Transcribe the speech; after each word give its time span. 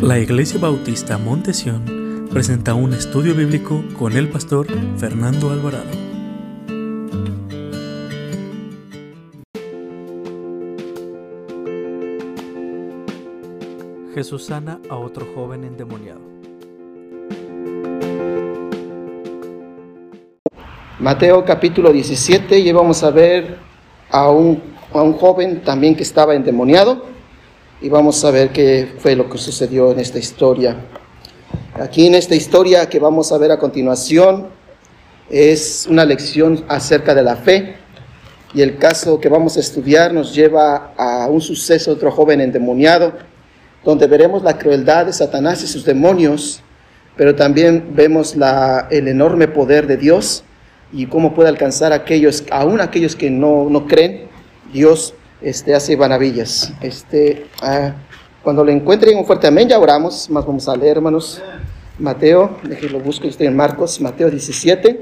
La 0.00 0.18
Iglesia 0.18 0.58
Bautista 0.58 1.18
Montesión 1.18 2.28
presenta 2.30 2.74
un 2.74 2.92
estudio 2.92 3.34
bíblico 3.34 3.82
con 3.98 4.16
el 4.16 4.28
pastor 4.28 4.66
Fernando 4.98 5.50
Alvarado. 5.50 5.90
Jesús 14.14 14.44
sana 14.44 14.80
a 14.88 14.96
otro 14.96 15.26
joven 15.34 15.64
endemoniado. 15.64 16.20
Mateo 20.98 21.44
capítulo 21.44 21.92
17 21.92 22.58
y 22.58 22.72
vamos 22.72 23.02
a 23.02 23.10
ver 23.10 23.58
a 24.10 24.30
un, 24.30 24.62
a 24.92 25.02
un 25.02 25.14
joven 25.14 25.62
también 25.62 25.96
que 25.96 26.02
estaba 26.02 26.34
endemoniado 26.34 27.13
y 27.80 27.88
vamos 27.88 28.24
a 28.24 28.30
ver 28.30 28.50
qué 28.50 28.94
fue 28.98 29.16
lo 29.16 29.28
que 29.28 29.38
sucedió 29.38 29.92
en 29.92 30.00
esta 30.00 30.18
historia. 30.18 30.76
Aquí 31.74 32.06
en 32.06 32.14
esta 32.14 32.34
historia 32.34 32.88
que 32.88 32.98
vamos 32.98 33.32
a 33.32 33.38
ver 33.38 33.50
a 33.50 33.58
continuación 33.58 34.48
es 35.28 35.86
una 35.88 36.04
lección 36.04 36.64
acerca 36.68 37.14
de 37.14 37.22
la 37.22 37.36
fe 37.36 37.76
y 38.54 38.62
el 38.62 38.78
caso 38.78 39.20
que 39.20 39.28
vamos 39.28 39.56
a 39.56 39.60
estudiar 39.60 40.14
nos 40.14 40.34
lleva 40.34 40.92
a 40.96 41.26
un 41.28 41.40
suceso 41.40 41.90
de 41.90 41.96
otro 41.96 42.10
joven 42.12 42.40
endemoniado 42.40 43.12
donde 43.84 44.06
veremos 44.06 44.42
la 44.42 44.56
crueldad 44.56 45.06
de 45.06 45.12
Satanás 45.12 45.62
y 45.62 45.66
sus 45.66 45.84
demonios, 45.84 46.62
pero 47.16 47.34
también 47.34 47.90
vemos 47.94 48.34
la, 48.34 48.88
el 48.90 49.08
enorme 49.08 49.46
poder 49.48 49.86
de 49.86 49.96
Dios 49.96 50.44
y 50.92 51.06
cómo 51.06 51.34
puede 51.34 51.48
alcanzar 51.48 51.92
a 51.92 51.96
aquellos, 51.96 52.44
aún 52.50 52.80
aquellos 52.80 53.14
que 53.14 53.30
no, 53.30 53.68
no 53.68 53.86
creen, 53.86 54.28
Dios 54.72 55.14
este, 55.44 55.74
hace 55.74 55.96
maravillas. 55.96 56.72
Este, 56.80 57.46
ah, 57.60 57.92
cuando 58.42 58.64
lo 58.64 58.72
encuentren, 58.72 59.16
un 59.18 59.26
fuerte 59.26 59.46
amén, 59.46 59.68
ya 59.68 59.78
oramos, 59.78 60.28
más 60.30 60.46
vamos 60.46 60.66
a 60.68 60.74
leer, 60.74 60.96
hermanos. 60.96 61.40
Mateo, 61.98 62.58
déjenlo 62.64 62.98
busco, 62.98 63.28
estoy 63.28 63.46
en 63.46 63.54
Marcos, 63.54 64.00
Mateo 64.00 64.28
17, 64.28 65.00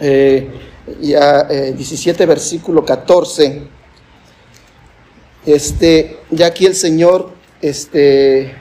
eh, 0.00 0.50
ya, 1.02 1.42
17 1.42 2.22
eh, 2.22 2.26
versículo 2.26 2.84
14. 2.84 3.62
Este, 5.44 6.18
ya 6.30 6.46
aquí 6.46 6.64
el 6.64 6.74
Señor, 6.74 7.32
este, 7.60 8.54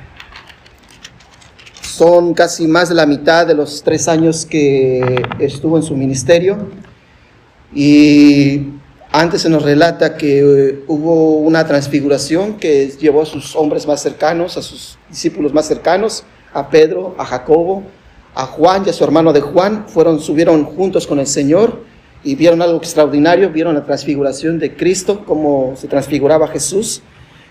son 1.81 2.33
casi 2.33 2.67
más 2.67 2.89
de 2.89 2.95
la 2.95 3.05
mitad 3.05 3.45
de 3.45 3.53
los 3.53 3.83
tres 3.83 4.07
años 4.07 4.45
que 4.45 5.23
estuvo 5.39 5.77
en 5.77 5.83
su 5.83 5.95
ministerio 5.95 6.57
y 7.73 8.80
antes 9.11 9.41
se 9.41 9.49
nos 9.49 9.63
relata 9.63 10.15
que 10.15 10.39
eh, 10.39 10.83
hubo 10.87 11.39
una 11.39 11.65
transfiguración 11.65 12.57
que 12.57 12.87
llevó 12.87 13.23
a 13.23 13.25
sus 13.25 13.55
hombres 13.55 13.85
más 13.85 14.01
cercanos, 14.01 14.55
a 14.55 14.61
sus 14.61 14.97
discípulos 15.09 15.53
más 15.53 15.67
cercanos, 15.67 16.23
a 16.53 16.69
Pedro, 16.69 17.15
a 17.17 17.25
Jacobo, 17.25 17.83
a 18.33 18.45
Juan 18.45 18.83
y 18.85 18.89
a 18.89 18.93
su 18.93 19.03
hermano 19.03 19.33
de 19.33 19.41
Juan, 19.41 19.85
fueron, 19.87 20.21
subieron 20.21 20.63
juntos 20.63 21.07
con 21.07 21.19
el 21.19 21.27
Señor 21.27 21.83
y 22.23 22.35
vieron 22.35 22.61
algo 22.61 22.77
extraordinario, 22.77 23.49
vieron 23.49 23.73
la 23.73 23.83
transfiguración 23.83 24.59
de 24.59 24.75
Cristo, 24.75 25.25
cómo 25.25 25.73
se 25.75 25.87
transfiguraba 25.87 26.47
Jesús. 26.47 27.01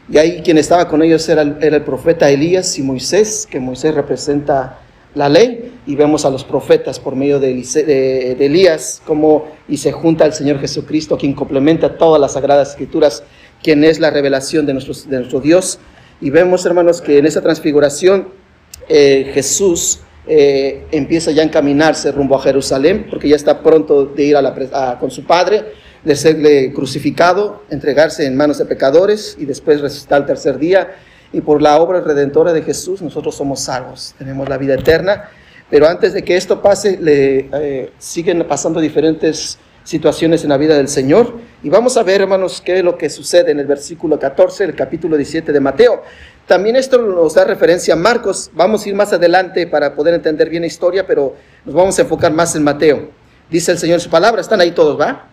Y 0.08 0.16
ahí 0.16 0.40
quien 0.42 0.56
estaba 0.56 0.88
con 0.88 1.02
ellos 1.02 1.28
era 1.28 1.42
era 1.60 1.76
el 1.76 1.84
profeta 1.84 2.30
Elías 2.30 2.78
y 2.78 2.82
Moisés, 2.82 3.46
que 3.50 3.60
Moisés 3.60 3.94
representa 3.94 4.78
la 5.14 5.28
ley 5.28 5.72
y 5.86 5.96
vemos 5.96 6.24
a 6.24 6.30
los 6.30 6.44
profetas 6.44 7.00
por 7.00 7.16
medio 7.16 7.40
de, 7.40 8.36
Elías 8.38 9.02
como 9.06 9.46
y 9.68 9.76
se 9.76 9.92
junta 9.92 10.24
al 10.24 10.32
Señor 10.32 10.60
Jesucristo 10.60 11.18
quien 11.18 11.34
complementa 11.34 11.96
todas 11.96 12.20
las 12.20 12.34
sagradas 12.34 12.70
escrituras 12.70 13.22
quien 13.62 13.84
es 13.84 13.98
la 13.98 14.10
revelación 14.10 14.66
de, 14.66 14.72
de 14.72 15.18
nuestro 15.18 15.40
Dios. 15.40 15.78
Y 16.20 16.30
vemos 16.30 16.64
hermanos 16.64 17.00
que 17.00 17.18
en 17.18 17.26
esa 17.26 17.42
transfiguración 17.42 18.28
eh, 18.88 19.30
Jesús 19.34 20.00
eh, 20.26 20.86
empieza 20.92 21.30
ya 21.30 21.42
a 21.42 21.44
encaminarse 21.44 22.12
rumbo 22.12 22.36
a 22.36 22.42
Jerusalén 22.42 23.06
porque 23.10 23.28
ya 23.28 23.36
está 23.36 23.62
pronto 23.62 24.04
de 24.04 24.24
ir 24.24 24.36
a 24.36 24.42
la, 24.42 24.98
con 25.00 25.10
su 25.10 25.24
Padre 25.24 25.64
de 26.04 26.16
serle 26.16 26.72
crucificado, 26.72 27.62
entregarse 27.70 28.26
en 28.26 28.36
manos 28.36 28.58
de 28.58 28.64
pecadores 28.64 29.36
y 29.38 29.44
después 29.44 29.80
resucitar 29.80 30.22
al 30.22 30.26
tercer 30.26 30.58
día 30.58 30.96
y 31.32 31.40
por 31.40 31.62
la 31.62 31.80
obra 31.80 32.00
redentora 32.00 32.52
de 32.52 32.62
Jesús 32.62 33.02
nosotros 33.02 33.34
somos 33.34 33.60
salvos, 33.60 34.14
tenemos 34.18 34.48
la 34.48 34.58
vida 34.58 34.74
eterna. 34.74 35.30
Pero 35.70 35.86
antes 35.86 36.12
de 36.12 36.24
que 36.24 36.36
esto 36.36 36.60
pase, 36.60 36.98
le 37.00 37.48
eh, 37.52 37.92
siguen 37.98 38.44
pasando 38.48 38.80
diferentes 38.80 39.56
situaciones 39.84 40.42
en 40.42 40.50
la 40.50 40.56
vida 40.56 40.76
del 40.76 40.88
Señor. 40.88 41.34
Y 41.62 41.68
vamos 41.68 41.96
a 41.96 42.02
ver, 42.02 42.22
hermanos, 42.22 42.60
qué 42.60 42.78
es 42.78 42.84
lo 42.84 42.98
que 42.98 43.08
sucede 43.08 43.52
en 43.52 43.60
el 43.60 43.66
versículo 43.66 44.18
14, 44.18 44.64
el 44.64 44.74
capítulo 44.74 45.16
17 45.16 45.52
de 45.52 45.60
Mateo. 45.60 46.02
También 46.46 46.74
esto 46.74 46.98
nos 46.98 47.34
da 47.34 47.44
referencia 47.44 47.94
a 47.94 47.96
Marcos. 47.96 48.50
Vamos 48.54 48.84
a 48.84 48.88
ir 48.88 48.94
más 48.96 49.12
adelante 49.12 49.68
para 49.68 49.94
poder 49.94 50.14
entender 50.14 50.50
bien 50.50 50.62
la 50.62 50.66
historia, 50.66 51.06
pero 51.06 51.36
nos 51.64 51.74
vamos 51.74 51.98
a 51.98 52.02
enfocar 52.02 52.32
más 52.32 52.56
en 52.56 52.64
Mateo. 52.64 53.10
Dice 53.48 53.70
el 53.70 53.78
Señor 53.78 53.94
en 53.94 54.00
su 54.00 54.10
palabra, 54.10 54.40
están 54.40 54.60
ahí 54.60 54.72
todos, 54.72 55.00
¿va? 55.00 55.28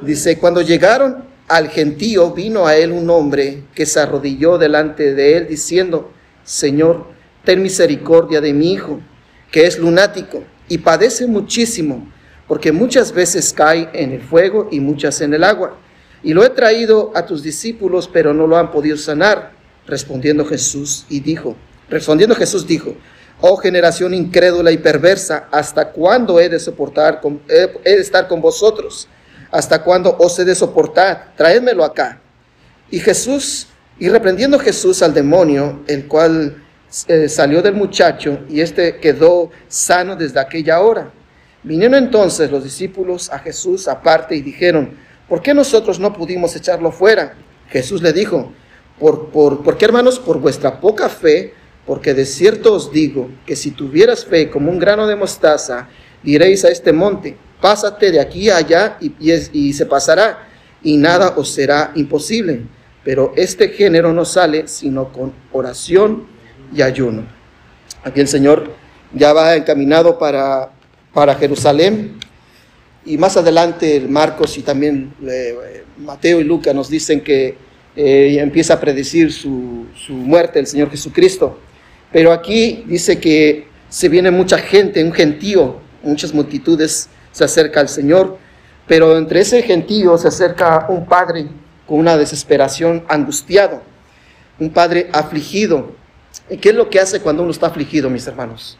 Dice, 0.00 0.38
cuando 0.38 0.60
llegaron 0.60 1.24
al 1.48 1.68
gentío 1.68 2.30
vino 2.32 2.66
a 2.66 2.76
él 2.76 2.92
un 2.92 3.10
hombre 3.10 3.64
que 3.74 3.86
se 3.86 4.00
arrodilló 4.00 4.58
delante 4.58 5.14
de 5.14 5.36
él 5.36 5.46
diciendo, 5.48 6.10
Señor, 6.42 7.06
ten 7.44 7.62
misericordia 7.62 8.40
de 8.40 8.52
mi 8.52 8.72
hijo, 8.72 9.00
que 9.50 9.66
es 9.66 9.78
lunático 9.78 10.42
y 10.68 10.78
padece 10.78 11.26
muchísimo, 11.26 12.10
porque 12.48 12.72
muchas 12.72 13.12
veces 13.12 13.52
cae 13.52 13.90
en 13.92 14.12
el 14.12 14.22
fuego 14.22 14.68
y 14.70 14.80
muchas 14.80 15.20
en 15.20 15.34
el 15.34 15.44
agua. 15.44 15.76
Y 16.22 16.32
lo 16.32 16.42
he 16.44 16.50
traído 16.50 17.12
a 17.14 17.26
tus 17.26 17.42
discípulos, 17.42 18.08
pero 18.10 18.32
no 18.32 18.46
lo 18.46 18.56
han 18.56 18.70
podido 18.70 18.96
sanar. 18.96 19.52
Respondiendo 19.86 20.46
Jesús 20.46 21.04
y 21.10 21.20
dijo, 21.20 21.56
respondiendo 21.90 22.34
Jesús 22.34 22.66
dijo, 22.66 22.94
oh 23.42 23.58
generación 23.58 24.14
incrédula 24.14 24.72
y 24.72 24.78
perversa, 24.78 25.48
¿hasta 25.52 25.92
cuándo 25.92 26.40
he 26.40 26.48
de 26.48 26.58
soportar, 26.58 27.20
he 27.48 27.90
de 27.90 28.00
estar 28.00 28.26
con 28.26 28.40
vosotros? 28.40 29.08
¿Hasta 29.54 29.84
cuándo 29.84 30.16
os 30.18 30.36
he 30.40 30.44
de 30.44 30.56
soportar? 30.56 31.32
Traédmelo 31.36 31.84
acá. 31.84 32.18
Y 32.90 32.98
Jesús, 32.98 33.68
y 34.00 34.08
reprendiendo 34.08 34.58
Jesús 34.58 35.00
al 35.00 35.14
demonio, 35.14 35.84
el 35.86 36.08
cual 36.08 36.60
eh, 37.06 37.28
salió 37.28 37.62
del 37.62 37.74
muchacho, 37.74 38.40
y 38.48 38.60
éste 38.60 38.96
quedó 38.96 39.52
sano 39.68 40.16
desde 40.16 40.40
aquella 40.40 40.80
hora. 40.80 41.12
Vinieron 41.62 41.94
entonces 41.94 42.50
los 42.50 42.64
discípulos 42.64 43.30
a 43.30 43.38
Jesús 43.38 43.86
aparte 43.86 44.34
y 44.34 44.42
dijeron, 44.42 44.98
¿por 45.28 45.40
qué 45.40 45.54
nosotros 45.54 46.00
no 46.00 46.12
pudimos 46.12 46.56
echarlo 46.56 46.90
fuera? 46.90 47.34
Jesús 47.68 48.02
le 48.02 48.12
dijo, 48.12 48.52
¿por, 48.98 49.28
por, 49.28 49.62
¿por 49.62 49.78
qué 49.78 49.84
hermanos? 49.84 50.18
Por 50.18 50.40
vuestra 50.40 50.80
poca 50.80 51.08
fe, 51.08 51.54
porque 51.86 52.12
de 52.12 52.26
cierto 52.26 52.74
os 52.74 52.90
digo 52.90 53.30
que 53.46 53.54
si 53.54 53.70
tuvieras 53.70 54.24
fe 54.24 54.50
como 54.50 54.72
un 54.72 54.80
grano 54.80 55.06
de 55.06 55.14
mostaza, 55.14 55.88
diréis 56.24 56.64
a 56.64 56.70
este 56.70 56.92
monte, 56.92 57.36
pásate 57.64 58.12
de 58.12 58.20
aquí 58.20 58.50
a 58.50 58.58
allá 58.58 58.98
y, 59.00 59.72
se 59.72 59.86
pasará, 59.86 60.50
y 60.82 60.98
nada 60.98 61.32
os 61.34 61.48
será 61.48 61.92
imposible. 61.94 62.60
Pero 63.02 63.32
este 63.36 63.70
género 63.70 64.12
no 64.12 64.26
sale 64.26 64.68
sino 64.68 65.10
con 65.10 65.32
oración 65.50 66.26
y 66.76 66.82
ayuno. 66.82 67.24
Aquí 68.02 68.20
el 68.20 68.28
Señor 68.28 68.70
ya 69.14 69.32
va 69.32 69.56
encaminado 69.56 70.18
para, 70.18 70.72
para 71.14 71.36
Jerusalén. 71.36 72.18
Y 73.06 73.16
más 73.16 73.38
adelante 73.38 73.98
Marcos 74.06 74.58
y 74.58 74.60
también 74.60 75.14
eh, 75.26 75.84
Mateo 75.96 76.42
y 76.42 76.44
Lucas 76.44 76.74
nos 76.74 76.90
dicen 76.90 77.22
que 77.22 77.56
eh, 77.96 78.36
empieza 78.40 78.74
a 78.74 78.80
predecir 78.80 79.32
su, 79.32 79.86
su 79.96 80.12
muerte 80.12 80.58
el 80.58 80.66
Señor 80.66 80.90
Jesucristo. 80.90 81.58
Pero 82.12 82.30
aquí 82.30 82.84
dice 82.86 83.18
que 83.18 83.68
se 83.88 84.10
viene 84.10 84.30
mucha 84.30 84.58
gente, 84.58 85.02
un 85.02 85.14
gentío, 85.14 85.80
muchas 86.02 86.34
multitudes 86.34 87.08
se 87.34 87.44
acerca 87.44 87.80
al 87.80 87.88
Señor, 87.88 88.38
pero 88.86 89.18
entre 89.18 89.40
ese 89.40 89.60
gentío 89.62 90.16
se 90.16 90.28
acerca 90.28 90.86
un 90.88 91.04
padre 91.04 91.48
con 91.86 91.98
una 91.98 92.16
desesperación 92.16 93.04
angustiado, 93.08 93.82
un 94.60 94.70
padre 94.70 95.10
afligido. 95.12 95.92
¿Y 96.48 96.58
qué 96.58 96.68
es 96.68 96.74
lo 96.76 96.88
que 96.88 97.00
hace 97.00 97.20
cuando 97.20 97.42
uno 97.42 97.50
está 97.50 97.66
afligido, 97.66 98.08
mis 98.08 98.26
hermanos? 98.28 98.78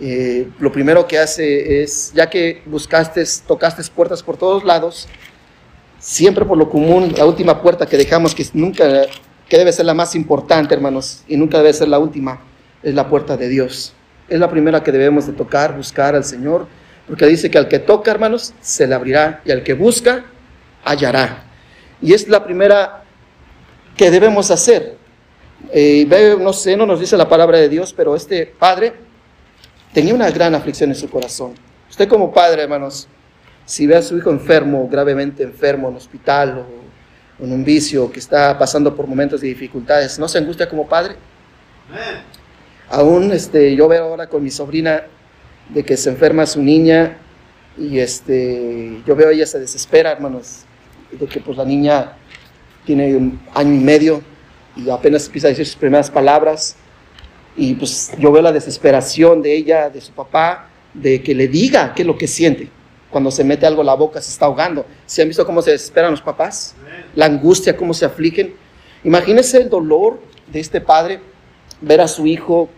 Eh, 0.00 0.48
lo 0.58 0.72
primero 0.72 1.06
que 1.06 1.18
hace 1.18 1.82
es, 1.82 2.12
ya 2.12 2.28
que 2.28 2.62
buscaste, 2.66 3.22
tocaste 3.46 3.82
puertas 3.94 4.24
por 4.24 4.36
todos 4.36 4.64
lados, 4.64 5.08
siempre 6.00 6.44
por 6.44 6.58
lo 6.58 6.68
común, 6.68 7.14
la 7.16 7.26
última 7.26 7.62
puerta 7.62 7.86
que 7.86 7.96
dejamos, 7.96 8.34
que 8.34 8.44
nunca, 8.54 9.06
que 9.48 9.56
debe 9.56 9.72
ser 9.72 9.86
la 9.86 9.94
más 9.94 10.16
importante, 10.16 10.74
hermanos, 10.74 11.22
y 11.28 11.36
nunca 11.36 11.58
debe 11.58 11.72
ser 11.72 11.88
la 11.88 12.00
última, 12.00 12.40
es 12.82 12.94
la 12.94 13.08
puerta 13.08 13.36
de 13.36 13.48
Dios. 13.48 13.94
Es 14.28 14.40
la 14.40 14.50
primera 14.50 14.82
que 14.82 14.90
debemos 14.90 15.26
de 15.26 15.32
tocar, 15.32 15.76
buscar 15.76 16.16
al 16.16 16.24
Señor, 16.24 16.66
porque 17.08 17.26
dice 17.26 17.50
que 17.50 17.56
al 17.56 17.68
que 17.68 17.78
toca, 17.78 18.10
hermanos, 18.10 18.52
se 18.60 18.86
le 18.86 18.94
abrirá 18.94 19.40
y 19.44 19.50
al 19.50 19.62
que 19.62 19.72
busca, 19.72 20.26
hallará. 20.84 21.44
Y 22.02 22.12
es 22.12 22.28
la 22.28 22.44
primera 22.44 23.02
que 23.96 24.10
debemos 24.10 24.50
hacer. 24.50 24.96
Eh, 25.72 26.06
no 26.38 26.52
sé, 26.52 26.76
no 26.76 26.84
nos 26.84 27.00
dice 27.00 27.16
la 27.16 27.28
palabra 27.28 27.58
de 27.58 27.70
Dios, 27.70 27.94
pero 27.96 28.14
este 28.14 28.46
padre 28.46 28.92
tenía 29.92 30.14
una 30.14 30.30
gran 30.30 30.54
aflicción 30.54 30.90
en 30.90 30.96
su 30.96 31.08
corazón. 31.08 31.54
Usted 31.88 32.06
como 32.06 32.32
padre, 32.32 32.62
hermanos, 32.62 33.08
si 33.64 33.86
ve 33.86 33.96
a 33.96 34.02
su 34.02 34.16
hijo 34.18 34.30
enfermo, 34.30 34.86
gravemente 34.90 35.42
enfermo 35.42 35.88
en 35.88 35.96
hospital 35.96 36.58
o 36.58 37.42
en 37.42 37.52
un 37.52 37.64
vicio, 37.64 38.10
que 38.12 38.18
está 38.18 38.58
pasando 38.58 38.94
por 38.94 39.06
momentos 39.06 39.40
de 39.40 39.48
dificultades, 39.48 40.18
¿no 40.18 40.28
se 40.28 40.38
angustia 40.38 40.68
como 40.68 40.86
padre? 40.86 41.16
Aún 42.90 43.32
este, 43.32 43.74
yo 43.74 43.88
veo 43.88 44.04
ahora 44.04 44.26
con 44.26 44.42
mi 44.42 44.50
sobrina 44.50 45.04
de 45.68 45.84
que 45.84 45.96
se 45.96 46.10
enferma 46.10 46.46
su 46.46 46.62
niña 46.62 47.18
y 47.76 47.98
este, 47.98 49.02
yo 49.06 49.14
veo 49.14 49.30
ella 49.30 49.46
se 49.46 49.60
desespera, 49.60 50.12
hermanos, 50.12 50.64
de 51.12 51.26
que 51.26 51.40
pues 51.40 51.56
la 51.56 51.64
niña 51.64 52.16
tiene 52.84 53.14
un 53.16 53.40
año 53.54 53.74
y 53.74 53.84
medio 53.84 54.22
y 54.76 54.88
apenas 54.90 55.26
empieza 55.26 55.48
a 55.48 55.50
decir 55.50 55.66
sus 55.66 55.76
primeras 55.76 56.10
palabras 56.10 56.76
y 57.56 57.74
pues 57.74 58.12
yo 58.18 58.32
veo 58.32 58.42
la 58.42 58.52
desesperación 58.52 59.42
de 59.42 59.54
ella, 59.54 59.90
de 59.90 60.00
su 60.00 60.12
papá, 60.12 60.68
de 60.94 61.22
que 61.22 61.34
le 61.34 61.48
diga 61.48 61.92
qué 61.94 62.02
es 62.02 62.06
lo 62.06 62.16
que 62.16 62.26
siente. 62.26 62.68
Cuando 63.10 63.30
se 63.30 63.42
mete 63.42 63.66
algo 63.66 63.80
en 63.80 63.86
la 63.86 63.94
boca 63.94 64.20
se 64.20 64.30
está 64.30 64.46
ahogando. 64.46 64.84
¿Se 65.06 65.22
han 65.22 65.28
visto 65.28 65.44
cómo 65.46 65.62
se 65.62 65.72
desesperan 65.72 66.10
los 66.10 66.22
papás? 66.22 66.74
La 67.14 67.26
angustia, 67.26 67.76
cómo 67.76 67.94
se 67.94 68.04
afligen. 68.04 68.54
Imagínense 69.02 69.58
el 69.58 69.70
dolor 69.70 70.20
de 70.46 70.60
este 70.60 70.80
padre 70.80 71.20
ver 71.80 72.00
a 72.00 72.08
su 72.08 72.26
hijo 72.26 72.68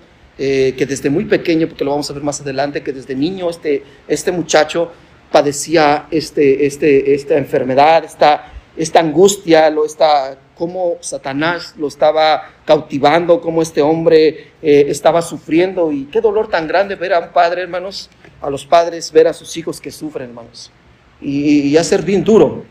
eh, 0.43 0.75
que 0.75 0.87
desde 0.87 1.11
muy 1.11 1.27
pequeño, 1.27 1.69
porque 1.69 1.85
lo 1.85 1.91
vamos 1.91 2.09
a 2.09 2.15
ver 2.15 2.23
más 2.23 2.41
adelante, 2.41 2.83
que 2.83 2.95
desde 2.95 3.15
niño 3.15 3.51
este, 3.51 3.83
este 4.09 4.33
muchacho 4.33 4.91
padecía 5.31 6.07
este, 6.11 6.65
este, 6.65 7.15
esta 7.15 7.37
enfermedad, 7.37 8.07
esta, 8.07 8.51
esta 8.75 9.01
angustia, 9.01 9.69
lo 9.69 9.85
está, 9.85 10.39
cómo 10.57 10.97
Satanás 11.01 11.75
lo 11.77 11.89
estaba 11.89 12.55
cautivando, 12.65 13.43
cómo 13.43 13.61
este 13.61 13.83
hombre 13.83 14.53
eh, 14.63 14.87
estaba 14.89 15.21
sufriendo 15.21 15.93
y 15.93 16.07
qué 16.07 16.23
dolor 16.23 16.49
tan 16.49 16.67
grande 16.67 16.95
ver 16.95 17.13
a 17.13 17.19
un 17.19 17.33
padre, 17.35 17.61
hermanos, 17.61 18.09
a 18.41 18.49
los 18.49 18.65
padres 18.65 19.13
ver 19.13 19.29
a 19.29 19.35
sus 19.35 19.55
hijos 19.59 19.79
que 19.79 19.91
sufren, 19.91 20.31
hermanos. 20.31 20.71
Y 21.21 21.77
hacer 21.77 22.01
bien 22.01 22.25
duro 22.25 22.65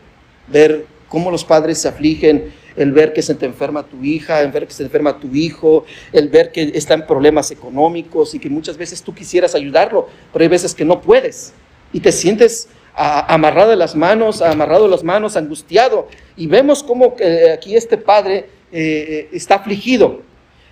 ver 0.48 0.86
cómo 1.08 1.30
los 1.30 1.44
padres 1.44 1.78
se 1.78 1.86
afligen, 1.86 2.52
el 2.82 2.92
ver 2.92 3.12
que 3.12 3.22
se 3.22 3.34
te 3.34 3.46
enferma 3.46 3.82
tu 3.82 4.02
hija, 4.02 4.40
el 4.40 4.50
ver 4.50 4.66
que 4.66 4.72
se 4.72 4.82
enferma 4.82 5.18
tu 5.18 5.34
hijo, 5.34 5.84
el 6.12 6.28
ver 6.28 6.52
que 6.52 6.72
está 6.74 6.94
en 6.94 7.06
problemas 7.06 7.50
económicos 7.50 8.34
y 8.34 8.38
que 8.38 8.48
muchas 8.48 8.76
veces 8.76 9.02
tú 9.02 9.14
quisieras 9.14 9.54
ayudarlo, 9.54 10.08
pero 10.32 10.42
hay 10.42 10.48
veces 10.48 10.74
que 10.74 10.84
no 10.84 11.00
puedes 11.00 11.52
y 11.92 12.00
te 12.00 12.12
sientes 12.12 12.68
amarrado 12.94 13.70
de 13.70 13.76
las 13.76 13.94
manos, 13.94 14.42
amarrado 14.42 14.84
de 14.84 14.90
las 14.90 15.02
manos, 15.02 15.36
angustiado. 15.36 16.08
Y 16.36 16.46
vemos 16.46 16.82
cómo 16.82 17.16
eh, 17.18 17.52
aquí 17.52 17.76
este 17.76 17.96
padre 17.96 18.48
eh, 18.72 19.28
está 19.32 19.56
afligido. 19.56 20.22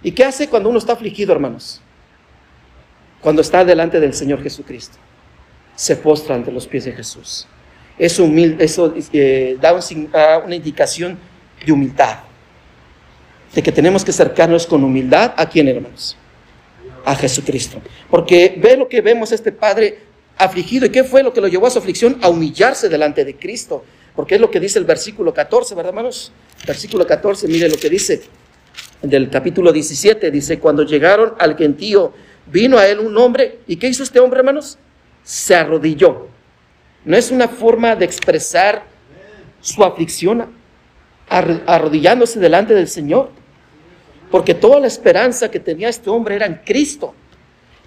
¿Y 0.03 0.13
qué 0.13 0.25
hace 0.25 0.49
cuando 0.49 0.69
uno 0.69 0.79
está 0.79 0.93
afligido, 0.93 1.33
hermanos? 1.33 1.81
Cuando 3.21 3.43
está 3.43 3.65
delante 3.65 3.99
del 3.99 4.15
Señor 4.15 4.43
Jesucristo. 4.43 4.97
Se 5.75 5.97
postra 5.97 6.35
ante 6.35 6.53
los 6.53 6.67
pies 6.67 6.85
de 6.85 6.93
Jesús. 6.93 7.47
Es 7.99 8.19
humilde, 8.19 8.65
eso 8.65 8.95
eh, 9.13 9.57
da 9.61 9.73
una 10.45 10.55
indicación 10.55 11.19
de 11.65 11.73
humildad. 11.73 12.19
De 13.55 13.63
que 13.63 13.73
tenemos 13.73 14.05
que 14.05 14.11
acercarnos 14.11 14.67
con 14.67 14.85
humildad 14.85 15.35
a 15.37 15.49
quién, 15.49 15.69
hermanos? 15.69 16.17
A 17.05 17.15
Jesucristo. 17.15 17.81
Porque 18.11 18.59
ve 18.59 18.77
lo 18.77 18.89
que 18.89 19.01
vemos 19.01 19.33
este 19.33 19.53
Padre 19.53 20.01
afligido. 20.37 20.87
¿Y 20.87 20.91
qué 20.91 21.05
fue 21.05 21.23
lo 21.23 21.33
que 21.33 21.41
lo 21.41 21.49
llevó 21.49 21.67
a 21.67 21.71
su 21.71 21.79
aflicción? 21.79 22.19
A 22.23 22.29
humillarse 22.29 22.89
delante 22.89 23.25
de 23.25 23.37
Cristo. 23.37 23.85
Porque 24.15 24.35
es 24.35 24.41
lo 24.41 24.51
que 24.51 24.61
dice 24.61 24.79
el 24.79 24.85
versículo 24.85 25.33
14, 25.33 25.75
¿verdad, 25.75 25.91
hermanos? 25.91 26.33
Versículo 26.67 27.07
14, 27.07 27.47
mire 27.47 27.69
lo 27.69 27.77
que 27.77 27.89
dice 27.89 28.23
del 29.03 29.31
capítulo 29.31 29.73
17. 29.73 30.31
Dice, 30.31 30.59
cuando 30.59 30.83
llegaron 30.83 31.35
al 31.39 31.57
gentío, 31.57 32.13
vino 32.47 32.79
a 32.79 32.87
él 32.87 32.99
un 32.99 33.17
hombre. 33.17 33.61
¿Y 33.67 33.77
qué 33.77 33.89
hizo 33.89 34.03
este 34.03 34.21
hombre, 34.21 34.41
hermanos? 34.41 34.79
Se 35.23 35.55
arrodilló. 35.55 36.29
No 37.05 37.17
es 37.17 37.31
una 37.31 37.49
forma 37.49 37.97
de 37.97 38.05
expresar 38.05 38.85
su 39.61 39.85
aflicción 39.85 40.58
arrodillándose 41.29 42.41
delante 42.41 42.75
del 42.75 42.89
Señor. 42.89 43.31
Porque 44.31 44.55
toda 44.55 44.81
la 44.81 44.87
esperanza 44.87 45.51
que 45.51 45.61
tenía 45.61 45.89
este 45.89 46.11
hombre 46.11 46.37
era 46.37 46.47
en 46.47 46.61
Cristo. 46.65 47.15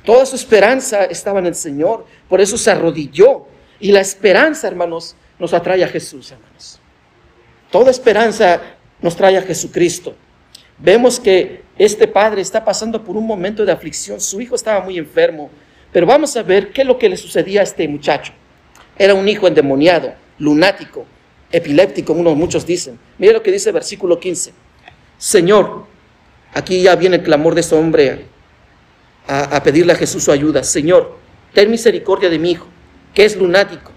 Toda 0.03 0.25
su 0.25 0.35
esperanza 0.35 1.05
estaba 1.05 1.39
en 1.39 1.45
el 1.47 1.55
Señor. 1.55 2.05
Por 2.27 2.41
eso 2.41 2.57
se 2.57 2.71
arrodilló. 2.71 3.45
Y 3.79 3.91
la 3.91 4.01
esperanza, 4.01 4.67
hermanos, 4.67 5.15
nos 5.37 5.53
atrae 5.53 5.83
a 5.83 5.87
Jesús, 5.87 6.31
hermanos. 6.31 6.79
Toda 7.71 7.91
esperanza 7.91 8.61
nos 9.01 9.15
trae 9.15 9.37
a 9.37 9.41
Jesucristo. 9.41 10.15
Vemos 10.77 11.19
que 11.19 11.63
este 11.77 12.07
padre 12.07 12.41
está 12.41 12.63
pasando 12.65 13.03
por 13.03 13.15
un 13.15 13.25
momento 13.25 13.65
de 13.65 13.71
aflicción. 13.71 14.19
Su 14.19 14.41
hijo 14.41 14.55
estaba 14.55 14.83
muy 14.83 14.97
enfermo. 14.97 15.49
Pero 15.91 16.05
vamos 16.05 16.35
a 16.37 16.43
ver 16.43 16.71
qué 16.71 16.81
es 16.81 16.87
lo 16.87 16.97
que 16.97 17.09
le 17.09 17.17
sucedía 17.17 17.61
a 17.61 17.63
este 17.63 17.87
muchacho. 17.87 18.33
Era 18.97 19.13
un 19.13 19.27
hijo 19.27 19.47
endemoniado, 19.47 20.13
lunático, 20.37 21.05
epiléptico, 21.51 22.15
como 22.15 22.35
muchos 22.35 22.65
dicen. 22.65 22.99
Mira 23.17 23.33
lo 23.33 23.43
que 23.43 23.51
dice 23.51 23.71
versículo 23.71 24.19
15. 24.19 24.53
Señor, 25.17 25.85
aquí 26.53 26.81
ya 26.81 26.95
viene 26.95 27.17
el 27.17 27.23
clamor 27.23 27.55
de 27.55 27.61
este 27.61 27.75
hombre 27.75 28.25
a, 29.27 29.55
a, 29.55 29.63
pedirle 29.63 29.93
a 29.93 29.95
Jesús 29.95 30.23
su 30.23 30.31
ayuda. 30.31 30.63
Señor, 30.63 31.17
ten 31.53 31.69
misericordia 31.69 32.29
de 32.29 32.39
mi 32.39 32.51
hijo, 32.51 32.67
que 33.13 33.25
es 33.25 33.35
lunático 33.35 33.91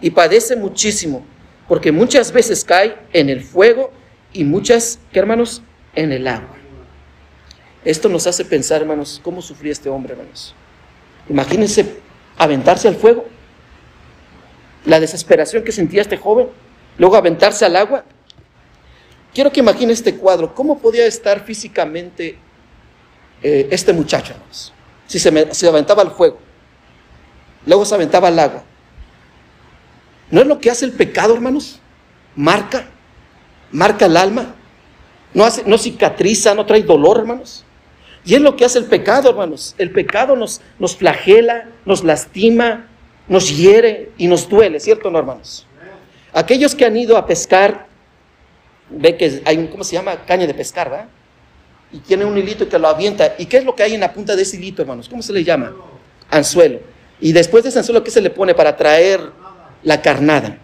y 0.00 0.10
padece 0.10 0.56
muchísimo, 0.56 1.24
porque 1.68 1.92
muchas 1.92 2.32
veces 2.32 2.64
cae 2.64 2.96
en 3.12 3.30
el 3.30 3.42
fuego 3.42 3.92
y 4.32 4.44
muchas, 4.44 4.98
¿qué 5.12 5.18
hermanos? 5.18 5.62
En 5.94 6.12
el 6.12 6.26
agua. 6.26 6.56
Esto 7.84 8.08
nos 8.08 8.26
hace 8.26 8.44
pensar, 8.44 8.80
hermanos, 8.80 9.20
cómo 9.22 9.42
sufría 9.42 9.72
este 9.72 9.88
hombre, 9.88 10.12
hermanos. 10.12 10.54
Imagínense 11.28 11.86
aventarse 12.36 12.88
al 12.88 12.96
fuego, 12.96 13.26
la 14.84 15.00
desesperación 15.00 15.64
que 15.64 15.72
sentía 15.72 16.02
este 16.02 16.16
joven 16.16 16.48
luego 16.98 17.16
aventarse 17.16 17.64
al 17.64 17.76
agua. 17.76 18.04
Quiero 19.32 19.50
que 19.50 19.60
imagine 19.60 19.92
este 19.92 20.16
cuadro, 20.16 20.54
¿cómo 20.54 20.78
podía 20.78 21.06
estar 21.06 21.44
físicamente 21.44 22.38
eh, 23.42 23.68
este 23.70 23.92
muchacho, 23.92 24.32
hermanos? 24.32 24.72
Si 25.06 25.18
se, 25.18 25.54
se 25.54 25.68
aventaba 25.68 26.02
al 26.02 26.12
fuego, 26.12 26.38
luego 27.66 27.84
se 27.84 27.94
aventaba 27.94 28.28
al 28.28 28.38
agua. 28.38 28.64
¿No 30.30 30.40
es 30.40 30.46
lo 30.46 30.58
que 30.58 30.70
hace 30.70 30.84
el 30.84 30.92
pecado, 30.92 31.34
hermanos? 31.34 31.80
Marca, 32.36 32.86
marca 33.70 34.06
el 34.06 34.16
alma, 34.16 34.54
no, 35.34 35.44
hace, 35.44 35.64
no 35.66 35.76
cicatriza, 35.78 36.54
no 36.54 36.64
trae 36.64 36.82
dolor, 36.82 37.18
hermanos. 37.18 37.64
Y 38.24 38.34
es 38.34 38.40
lo 38.40 38.56
que 38.56 38.64
hace 38.64 38.78
el 38.78 38.86
pecado, 38.86 39.28
hermanos. 39.28 39.74
El 39.76 39.90
pecado 39.90 40.34
nos, 40.36 40.60
nos 40.78 40.96
flagela, 40.96 41.68
nos 41.84 42.04
lastima, 42.04 42.88
nos 43.28 43.54
hiere 43.54 44.12
y 44.16 44.28
nos 44.28 44.48
duele, 44.48 44.80
¿cierto, 44.80 45.10
no, 45.10 45.18
hermanos? 45.18 45.66
Aquellos 46.34 46.74
que 46.74 46.84
han 46.84 46.96
ido 46.96 47.16
a 47.16 47.26
pescar, 47.26 47.86
ve 48.90 49.16
que 49.16 49.40
hay 49.44 49.56
un, 49.56 49.68
¿cómo 49.68 49.84
se 49.84 49.94
llama? 49.94 50.26
Caña 50.26 50.46
de 50.48 50.54
pescar, 50.54 50.90
¿verdad? 50.90 51.08
Y 51.92 51.98
tiene 51.98 52.24
un 52.24 52.36
hilito 52.36 52.68
que 52.68 52.76
lo 52.76 52.88
avienta. 52.88 53.36
¿Y 53.38 53.46
qué 53.46 53.58
es 53.58 53.64
lo 53.64 53.76
que 53.76 53.84
hay 53.84 53.94
en 53.94 54.00
la 54.00 54.12
punta 54.12 54.34
de 54.34 54.42
ese 54.42 54.56
hilito, 54.56 54.82
hermanos? 54.82 55.08
¿Cómo 55.08 55.22
se 55.22 55.32
le 55.32 55.44
llama? 55.44 55.72
Anzuelo. 56.28 56.80
Y 57.20 57.32
después 57.32 57.62
de 57.62 57.70
ese 57.70 57.78
anzuelo, 57.78 58.02
¿qué 58.02 58.10
se 58.10 58.20
le 58.20 58.30
pone 58.30 58.52
para 58.52 58.76
traer 58.76 59.20
la 59.84 60.02
carnada? 60.02 60.58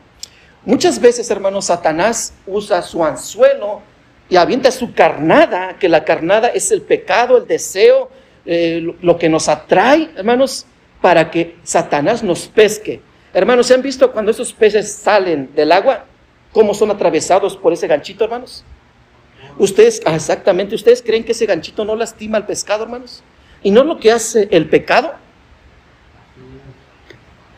Muchas 0.64 1.00
veces, 1.00 1.30
hermanos, 1.30 1.66
Satanás 1.66 2.34
usa 2.48 2.82
su 2.82 3.04
anzuelo 3.04 3.80
y 4.28 4.36
avienta 4.36 4.72
su 4.72 4.92
carnada, 4.92 5.76
que 5.78 5.88
la 5.88 6.04
carnada 6.04 6.48
es 6.48 6.72
el 6.72 6.82
pecado, 6.82 7.38
el 7.38 7.46
deseo, 7.46 8.10
eh, 8.44 8.82
lo 9.00 9.16
que 9.18 9.28
nos 9.28 9.48
atrae, 9.48 10.10
hermanos, 10.16 10.66
para 11.00 11.30
que 11.30 11.56
Satanás 11.62 12.24
nos 12.24 12.48
pesque. 12.48 13.00
Hermanos, 13.32 13.68
¿se 13.68 13.74
han 13.74 13.82
visto 13.82 14.10
cuando 14.12 14.30
esos 14.30 14.52
peces 14.52 14.92
salen 14.92 15.54
del 15.54 15.70
agua? 15.70 16.04
¿Cómo 16.52 16.74
son 16.74 16.90
atravesados 16.90 17.56
por 17.56 17.72
ese 17.72 17.86
ganchito, 17.86 18.24
hermanos? 18.24 18.64
Ustedes, 19.56 20.00
ah, 20.04 20.16
exactamente, 20.16 20.74
¿ustedes 20.74 21.02
creen 21.02 21.24
que 21.24 21.32
ese 21.32 21.46
ganchito 21.46 21.84
no 21.84 21.94
lastima 21.94 22.38
al 22.38 22.46
pescado, 22.46 22.84
hermanos? 22.84 23.22
¿Y 23.62 23.70
no 23.70 23.84
lo 23.84 23.98
que 24.00 24.10
hace 24.10 24.48
el 24.50 24.68
pecado? 24.68 25.14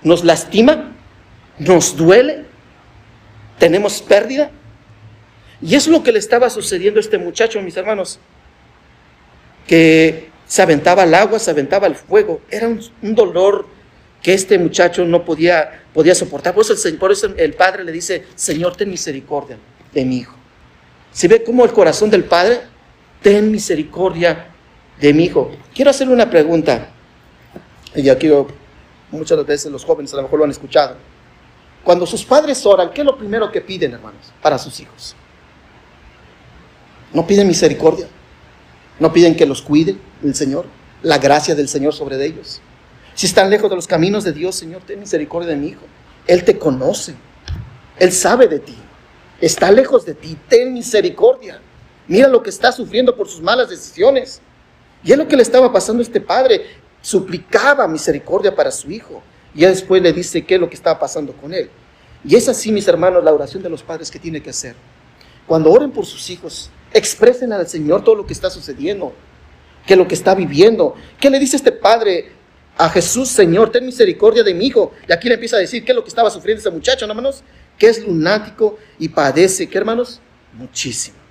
Nos 0.03 0.25
lastima, 0.25 0.93
nos 1.59 1.97
duele, 1.97 2.45
tenemos 3.59 4.03
pérdida. 4.03 4.51
Y 5.63 5.75
es 5.77 5.87
lo 5.87 6.03
que 6.03 6.13
le 6.13 6.19
estaba 6.19 6.51
sucediendo 6.51 6.99
a 6.99 7.03
este 7.03 7.19
muchacho, 7.19 7.63
mis 7.63 7.77
hermanos, 7.77 8.19
que 9.67 10.29
se 10.45 10.61
aventaba 10.61 11.05
al 11.05 11.15
agua, 11.15 11.39
se 11.39 11.51
aventaba 11.51 11.87
al 11.87 11.95
fuego. 11.95 12.41
Era 12.51 12.69
un 12.69 13.15
dolor 13.15 13.67
que 14.23 14.33
este 14.33 14.59
muchacho 14.59 15.05
no 15.05 15.25
podía, 15.25 15.83
podía 15.93 16.15
soportar. 16.15 16.55
Por 16.55 16.65
eso, 16.65 16.89
el, 16.89 16.97
por 16.97 17.11
eso 17.11 17.35
el 17.37 17.55
padre 17.55 17.85
le 17.85 17.93
dice, 17.93 18.25
Señor, 18.35 18.77
ten 18.77 18.89
misericordia 18.89 19.59
de 19.93 20.05
mi 20.05 20.19
hijo. 20.19 20.37
¿Se 21.13 21.29
ve 21.29 21.43
cómo 21.43 21.65
el 21.65 21.73
corazón 21.73 22.09
del 22.09 22.25
padre? 22.25 22.61
Ten 23.21 23.51
misericordia 23.51 24.49
de 25.01 25.13
mi 25.13 25.25
hijo. 25.25 25.51
Quiero 25.75 25.91
hacerle 25.91 26.15
una 26.15 26.31
pregunta. 26.31 26.91
Y 27.95 28.09
aquí 28.09 28.31
muchas 29.11 29.45
veces 29.45 29.71
los 29.71 29.85
jóvenes 29.85 30.13
a 30.15 30.17
lo 30.17 30.23
mejor 30.23 30.39
lo 30.39 30.45
han 30.45 30.51
escuchado. 30.51 30.97
Cuando 31.83 32.07
sus 32.07 32.25
padres 32.25 32.65
oran, 32.65 32.91
¿qué 32.91 33.01
es 33.01 33.05
lo 33.05 33.19
primero 33.19 33.51
que 33.51 33.61
piden, 33.61 33.93
hermanos, 33.93 34.33
para 34.41 34.57
sus 34.57 34.79
hijos? 34.79 35.17
¿No 37.13 37.27
piden 37.27 37.49
misericordia? 37.49 38.07
¿No 39.01 39.13
piden 39.13 39.35
que 39.35 39.45
los 39.45 39.61
cuide 39.61 39.97
el 40.23 40.35
Señor? 40.35 40.67
La 41.03 41.19
gracia 41.19 41.57
del 41.57 41.69
Señor 41.69 41.93
sobre 41.93 42.25
ellos. 42.25 42.63
Si 43.15 43.27
están 43.27 43.51
lejos 43.51 43.69
de 43.69 43.77
los 43.77 43.87
caminos 43.87 44.25
de 44.25 44.33
Dios, 44.33 44.57
Señor, 44.57 44.83
ten 44.87 45.01
misericordia 45.01 45.51
de 45.51 45.57
mi 45.57 45.69
hijo. 45.69 45.83
Él 46.27 46.45
te 46.45 46.59
conoce. 46.59 47.15
Él 47.99 48.13
sabe 48.13 48.49
de 48.49 48.59
ti. 48.59 48.77
Está 49.41 49.71
lejos 49.71 50.07
de 50.07 50.15
ti. 50.15 50.37
Ten 50.49 50.73
misericordia. 50.73 51.61
Mira 52.09 52.29
lo 52.29 52.43
que 52.43 52.51
está 52.51 52.73
sufriendo 52.73 53.17
por 53.17 53.29
sus 53.29 53.43
malas 53.43 53.69
decisiones. 53.69 54.41
Y 55.05 55.13
es 55.13 55.19
lo 55.19 55.29
que 55.29 55.37
le 55.37 55.43
estaba 55.43 55.73
pasando 55.73 56.01
a 56.01 56.05
este 56.05 56.21
padre. 56.21 56.63
Suplicaba 57.01 57.87
misericordia 57.87 58.55
para 58.55 58.71
su 58.71 58.91
hijo. 58.91 59.23
Y 59.55 59.61
ya 59.61 59.69
después 59.69 60.01
le 60.01 60.13
dice 60.13 60.45
qué 60.45 60.55
es 60.55 60.61
lo 60.61 60.69
que 60.69 60.77
estaba 60.77 60.99
pasando 60.99 61.33
con 61.33 61.53
él. 61.53 61.71
Y 62.25 62.37
es 62.37 62.49
así, 62.49 62.73
mis 62.73 62.87
hermanos, 62.89 63.23
la 63.23 63.33
oración 63.33 63.63
de 63.63 63.69
los 63.69 63.83
padres 63.83 64.11
que 64.11 64.19
tiene 64.19 64.43
que 64.43 64.51
hacer. 64.51 64.75
Cuando 65.47 65.71
oren 65.71 65.91
por 65.91 66.07
sus 66.07 66.31
hijos, 66.31 66.71
expresen 66.93 67.53
al 67.53 67.67
Señor 67.67 68.05
todo 68.05 68.15
lo 68.15 68.27
que 68.27 68.33
está 68.33 68.49
sucediendo, 68.49 69.13
que 69.87 69.97
lo 69.97 70.07
que 70.07 70.15
está 70.15 70.35
viviendo. 70.35 70.95
¿Qué 71.21 71.29
le 71.29 71.39
dice 71.39 71.57
este 71.57 71.73
padre 71.73 72.33
a 72.77 72.89
Jesús, 72.89 73.29
Señor, 73.29 73.71
ten 73.71 73.85
misericordia 73.85 74.43
de 74.43 74.55
mi 74.55 74.67
hijo? 74.67 74.93
Y 75.09 75.13
aquí 75.13 75.29
le 75.29 75.35
empieza 75.35 75.57
a 75.57 75.61
decir 75.61 75.85
qué 75.85 75.93
es 75.93 75.97
lo 75.97 76.03
que 76.03 76.09
estaba 76.09 76.31
sufriendo 76.31 76.61
ese 76.61 76.71
muchacho, 76.71 77.07
¿no, 77.07 77.13
hermanos? 77.13 77.43
Que 77.79 77.89
es 77.89 78.05
lunático 78.07 78.79
y 78.99 79.09
padece, 79.09 79.69
¿qué, 79.69 79.79
hermanos? 79.79 80.21
Muchísimo. 80.53 81.22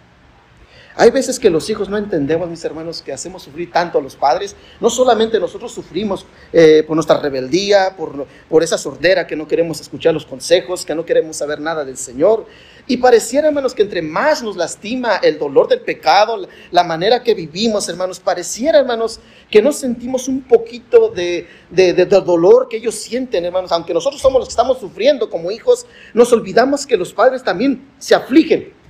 Hay 0.96 1.10
veces 1.10 1.40
que 1.40 1.50
los 1.50 1.70
hijos 1.70 1.90
no 1.90 1.98
entendemos, 1.98 2.50
mis 2.50 2.64
hermanos, 2.66 3.02
que 3.02 3.14
hacemos 3.14 3.44
sufrir 3.44 3.72
tanto 3.72 3.98
a 3.98 4.02
los 4.02 4.16
padres. 4.16 4.56
No 4.80 4.90
solamente 4.90 5.40
nosotros 5.40 5.72
sufrimos 5.72 6.26
eh, 6.52 6.84
por 6.86 6.96
nuestra 6.96 7.20
rebeldía, 7.20 7.96
por, 7.96 8.64
esa 8.64 8.78
sordera 8.78 9.26
que 9.26 9.36
no 9.36 9.48
queremos 9.48 9.80
escuchar 9.80 10.14
los 10.14 10.26
consejos, 10.26 10.86
que 10.86 10.94
no 10.94 11.06
queremos 11.06 11.38
saber 11.38 11.62
nada 11.62 11.86
del 11.86 11.98
Señor. 11.98 12.46
Y 12.88 12.98
pareciera, 12.98 13.48
hermanos, 13.48 13.74
que 13.74 13.84
entre 13.84 14.02
más 14.02 14.44
nos 14.44 14.58
lastima 14.58 15.18
el 15.18 15.40
dolor 15.40 15.70
del 15.70 15.82
pecado, 15.82 16.48
la 16.72 16.84
manera 16.84 17.24
que 17.24 17.34
vivimos, 17.34 17.88
hermanos, 17.88 18.20
pareciera, 18.20 18.80
hermanos, 18.80 19.20
que 19.50 19.62
no 19.62 19.72
sentimos 19.72 20.28
un 20.28 20.42
poquito 20.42 21.10
de, 21.10 21.48
de, 21.70 21.94
dolor 22.06 22.68
que 22.70 22.78
ellos 22.78 22.96
sienten, 22.96 23.46
hermanos. 23.46 23.72
Aunque 23.72 23.94
nosotros 23.94 24.22
somos 24.22 24.40
los 24.40 24.50
que 24.50 24.54
estamos 24.54 24.80
sufriendo 24.80 25.30
como 25.30 25.52
hijos, 25.52 25.86
nos 26.14 26.34
olvidamos 26.34 26.86
que 26.86 26.98
los 26.98 27.14
padres 27.14 27.44
también 27.44 27.88
se 27.98 28.14
afligen 28.14 28.81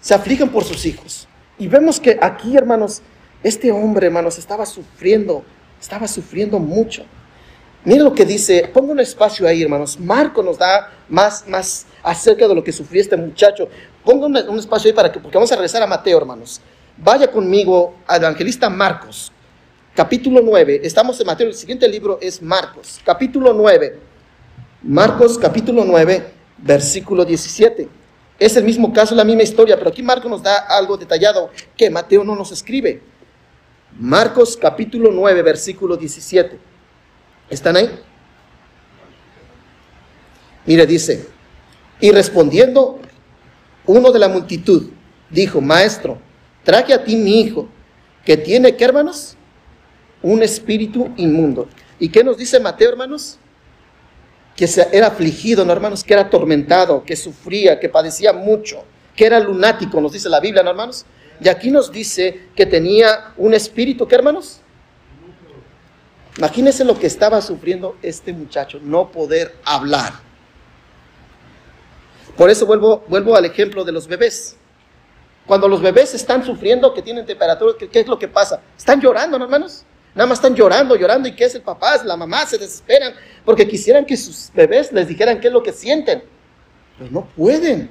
se 0.00 0.14
afligen 0.14 0.48
por 0.48 0.64
sus 0.64 0.84
hijos. 0.86 1.28
Y 1.58 1.68
vemos 1.68 2.00
que 2.00 2.18
aquí, 2.20 2.56
hermanos, 2.56 3.02
este 3.42 3.70
hombre, 3.70 4.06
hermanos, 4.06 4.38
estaba 4.38 4.66
sufriendo, 4.66 5.44
estaba 5.80 6.08
sufriendo 6.08 6.58
mucho. 6.58 7.04
Miren 7.84 8.04
lo 8.04 8.14
que 8.14 8.26
dice, 8.26 8.70
pongo 8.72 8.92
un 8.92 9.00
espacio 9.00 9.46
ahí, 9.46 9.62
hermanos. 9.62 9.98
Marco 9.98 10.42
nos 10.42 10.58
da 10.58 10.92
más, 11.08 11.46
más 11.48 11.86
acerca 12.02 12.46
de 12.46 12.54
lo 12.54 12.62
que 12.62 12.72
sufrió 12.72 13.00
este 13.00 13.16
muchacho. 13.16 13.68
Pongo 14.04 14.26
un, 14.26 14.36
espacio 14.58 14.88
ahí 14.88 14.94
para 14.94 15.10
que, 15.10 15.18
porque 15.18 15.36
vamos 15.36 15.52
a 15.52 15.56
regresar 15.56 15.82
a 15.82 15.86
Mateo, 15.86 16.18
hermanos. 16.18 16.60
Vaya 16.96 17.30
conmigo 17.30 17.94
al 18.06 18.22
evangelista 18.22 18.68
Marcos, 18.68 19.32
capítulo 19.94 20.40
9. 20.42 20.80
Estamos 20.82 21.18
en 21.20 21.26
Mateo, 21.26 21.48
el 21.48 21.54
siguiente 21.54 21.88
libro 21.88 22.18
es 22.20 22.42
Marcos, 22.42 23.00
capítulo 23.04 23.54
9. 23.54 23.98
Marcos, 24.82 25.38
capítulo 25.38 25.84
9, 25.84 26.24
versículo 26.58 27.24
17. 27.24 27.99
Es 28.40 28.56
el 28.56 28.64
mismo 28.64 28.90
caso, 28.90 29.14
la 29.14 29.22
misma 29.22 29.42
historia, 29.42 29.76
pero 29.76 29.90
aquí 29.90 30.02
Marcos 30.02 30.30
nos 30.30 30.42
da 30.42 30.56
algo 30.56 30.96
detallado 30.96 31.50
que 31.76 31.90
Mateo 31.90 32.24
no 32.24 32.34
nos 32.34 32.50
escribe. 32.50 33.02
Marcos 33.98 34.56
capítulo 34.56 35.10
9, 35.12 35.42
versículo 35.42 35.94
17. 35.94 36.58
¿Están 37.50 37.76
ahí? 37.76 37.90
Mire, 40.64 40.86
dice, 40.86 41.28
y 42.00 42.12
respondiendo 42.12 42.98
uno 43.84 44.10
de 44.10 44.18
la 44.18 44.28
multitud, 44.28 44.88
dijo, 45.28 45.60
maestro, 45.60 46.18
traje 46.64 46.94
a 46.94 47.04
ti 47.04 47.16
mi 47.16 47.42
hijo, 47.42 47.68
que 48.24 48.38
tiene, 48.38 48.74
¿qué 48.74 48.84
hermanos? 48.86 49.36
Un 50.22 50.42
espíritu 50.42 51.12
inmundo. 51.18 51.68
¿Y 51.98 52.08
qué 52.08 52.24
nos 52.24 52.38
dice 52.38 52.58
Mateo, 52.58 52.88
hermanos? 52.88 53.38
Que 54.60 54.68
era 54.92 55.06
afligido, 55.06 55.64
¿no, 55.64 55.72
hermanos? 55.72 56.04
Que 56.04 56.12
era 56.12 56.24
atormentado, 56.24 57.02
que 57.02 57.16
sufría, 57.16 57.80
que 57.80 57.88
padecía 57.88 58.34
mucho, 58.34 58.84
que 59.16 59.24
era 59.24 59.40
lunático, 59.40 59.98
nos 60.02 60.12
dice 60.12 60.28
la 60.28 60.38
Biblia, 60.38 60.62
¿no, 60.62 60.68
hermanos? 60.68 61.06
Y 61.40 61.48
aquí 61.48 61.70
nos 61.70 61.90
dice 61.90 62.48
que 62.54 62.66
tenía 62.66 63.32
un 63.38 63.54
espíritu, 63.54 64.06
¿qué, 64.06 64.16
hermanos? 64.16 64.60
Imagínense 66.36 66.84
lo 66.84 66.98
que 66.98 67.06
estaba 67.06 67.40
sufriendo 67.40 67.96
este 68.02 68.34
muchacho, 68.34 68.78
no 68.82 69.10
poder 69.10 69.56
hablar. 69.64 70.12
Por 72.36 72.50
eso 72.50 72.66
vuelvo, 72.66 73.02
vuelvo 73.08 73.36
al 73.36 73.46
ejemplo 73.46 73.82
de 73.82 73.92
los 73.92 74.06
bebés. 74.06 74.58
Cuando 75.46 75.68
los 75.68 75.80
bebés 75.80 76.12
están 76.12 76.44
sufriendo, 76.44 76.92
que 76.92 77.00
tienen 77.00 77.24
temperatura, 77.24 77.72
¿qué, 77.78 77.88
qué 77.88 78.00
es 78.00 78.06
lo 78.06 78.18
que 78.18 78.28
pasa? 78.28 78.60
Están 78.76 79.00
llorando, 79.00 79.38
¿no, 79.38 79.46
hermanos? 79.46 79.86
Nada 80.14 80.26
más 80.26 80.38
están 80.38 80.54
llorando, 80.54 80.96
llorando. 80.96 81.28
¿Y 81.28 81.36
qué 81.36 81.44
es 81.44 81.54
el 81.54 81.62
papá? 81.62 81.94
Es 81.94 82.04
la 82.04 82.16
mamá, 82.16 82.44
se 82.46 82.58
desesperan 82.58 83.14
porque 83.44 83.66
quisieran 83.66 84.04
que 84.04 84.16
sus 84.16 84.50
bebés 84.54 84.92
les 84.92 85.08
dijeran 85.08 85.40
qué 85.40 85.48
es 85.48 85.52
lo 85.52 85.62
que 85.62 85.72
sienten. 85.72 86.22
Pero 86.98 87.10
no 87.10 87.26
pueden. 87.36 87.90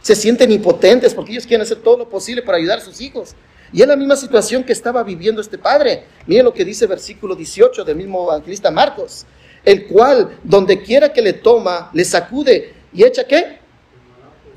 Se 0.00 0.14
sienten 0.14 0.52
impotentes 0.52 1.14
porque 1.14 1.32
ellos 1.32 1.46
quieren 1.46 1.62
hacer 1.62 1.78
todo 1.78 1.98
lo 1.98 2.08
posible 2.08 2.42
para 2.42 2.58
ayudar 2.58 2.78
a 2.78 2.82
sus 2.82 3.00
hijos. 3.00 3.34
Y 3.72 3.82
es 3.82 3.88
la 3.88 3.96
misma 3.96 4.16
situación 4.16 4.64
que 4.64 4.72
estaba 4.72 5.02
viviendo 5.02 5.40
este 5.40 5.58
padre. 5.58 6.04
Miren 6.26 6.44
lo 6.44 6.54
que 6.54 6.64
dice 6.64 6.86
versículo 6.86 7.34
18 7.34 7.84
del 7.84 7.96
mismo 7.96 8.24
evangelista 8.24 8.70
Marcos. 8.70 9.26
El 9.64 9.86
cual, 9.86 10.38
donde 10.44 10.80
quiera 10.80 11.12
que 11.12 11.20
le 11.20 11.34
toma, 11.34 11.90
le 11.92 12.04
sacude 12.04 12.72
y 12.92 13.02
echa 13.02 13.24
qué? 13.24 13.58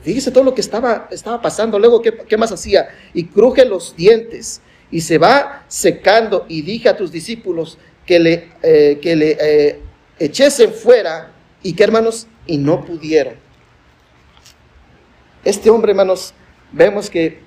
Fíjese 0.03 0.31
todo 0.31 0.43
lo 0.43 0.53
que 0.53 0.62
estaba, 0.62 1.08
estaba 1.12 1.41
pasando. 1.41 1.77
Luego, 1.77 2.01
¿qué, 2.01 2.13
¿qué 2.13 2.38
más 2.38 2.51
hacía? 2.51 2.88
Y 3.13 3.25
cruje 3.25 3.65
los 3.65 3.96
dientes 3.96 4.62
y 4.91 5.01
se 5.01 5.17
va 5.17 5.63
secando 5.67 6.45
y 6.50 6.62
dije 6.62 6.89
a 6.89 6.98
tus 6.98 7.12
discípulos 7.12 7.77
que 8.05 8.19
le, 8.19 8.51
eh, 8.62 9.00
que 9.01 9.15
le 9.15 9.38
eh, 9.39 9.81
echesen 10.19 10.74
fuera 10.74 11.31
y 11.63 11.74
que 11.74 11.83
hermanos, 11.83 12.27
y 12.45 12.57
no 12.57 12.83
pudieron. 12.83 13.36
Este 15.43 15.69
hombre, 15.69 15.91
hermanos, 15.91 16.33
vemos 16.71 17.10
que 17.10 17.39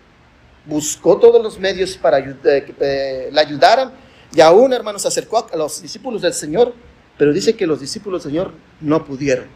buscó 0.64 1.18
todos 1.18 1.42
los 1.42 1.58
medios 1.58 1.96
para 1.96 2.18
eh, 2.18 2.34
que 2.42 3.28
le 3.30 3.40
ayudaran 3.40 3.92
y 4.34 4.40
aún, 4.40 4.72
hermanos, 4.72 5.02
se 5.02 5.08
acercó 5.08 5.46
a 5.52 5.56
los 5.56 5.82
discípulos 5.82 6.22
del 6.22 6.32
Señor, 6.32 6.74
pero 7.18 7.32
dice 7.32 7.54
que 7.54 7.66
los 7.66 7.80
discípulos 7.80 8.24
del 8.24 8.32
Señor 8.32 8.52
no 8.80 9.04
pudieron. 9.04 9.46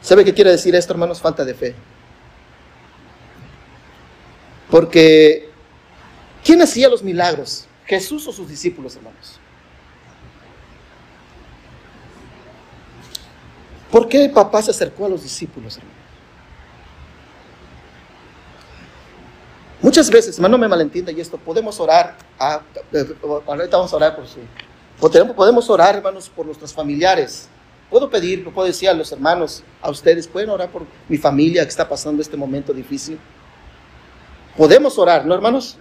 ¿Sabe 0.00 0.24
qué 0.24 0.34
quiere 0.34 0.50
decir 0.50 0.74
esto, 0.74 0.92
hermanos? 0.92 1.20
Falta 1.20 1.44
de 1.44 1.54
fe. 1.54 1.74
Porque, 4.72 5.50
¿quién 6.42 6.62
hacía 6.62 6.88
los 6.88 7.02
milagros? 7.02 7.66
¿Jesús 7.84 8.26
o 8.26 8.32
sus 8.32 8.48
discípulos, 8.48 8.96
hermanos? 8.96 9.38
¿Por 13.90 14.08
qué 14.08 14.30
papá 14.30 14.62
se 14.62 14.70
acercó 14.70 15.04
a 15.04 15.10
los 15.10 15.22
discípulos, 15.22 15.76
hermanos? 15.76 15.98
Muchas 19.82 20.08
veces, 20.08 20.36
hermano, 20.36 20.56
no 20.56 20.62
me 20.62 20.68
malentienda 20.68 21.12
y 21.12 21.20
esto, 21.20 21.36
podemos 21.36 21.78
orar, 21.78 22.16
a, 22.38 22.62
ahorita 23.46 23.76
vamos 23.76 23.92
a 23.92 23.96
orar 23.96 24.16
por 24.16 24.26
su, 24.26 24.40
podemos 25.34 25.68
orar, 25.68 25.96
hermanos, 25.96 26.30
por 26.30 26.46
nuestros 26.46 26.72
familiares. 26.72 27.46
Puedo 27.90 28.08
pedir, 28.08 28.42
puedo 28.50 28.66
decir 28.66 28.88
a 28.88 28.94
los 28.94 29.12
hermanos, 29.12 29.64
a 29.82 29.90
ustedes, 29.90 30.26
pueden 30.26 30.48
orar 30.48 30.70
por 30.70 30.86
mi 31.10 31.18
familia 31.18 31.62
que 31.62 31.68
está 31.68 31.86
pasando 31.86 32.22
este 32.22 32.38
momento 32.38 32.72
difícil. 32.72 33.18
Podemos 34.56 34.98
orar, 34.98 35.24
¿no, 35.24 35.34
hermanos? 35.34 35.78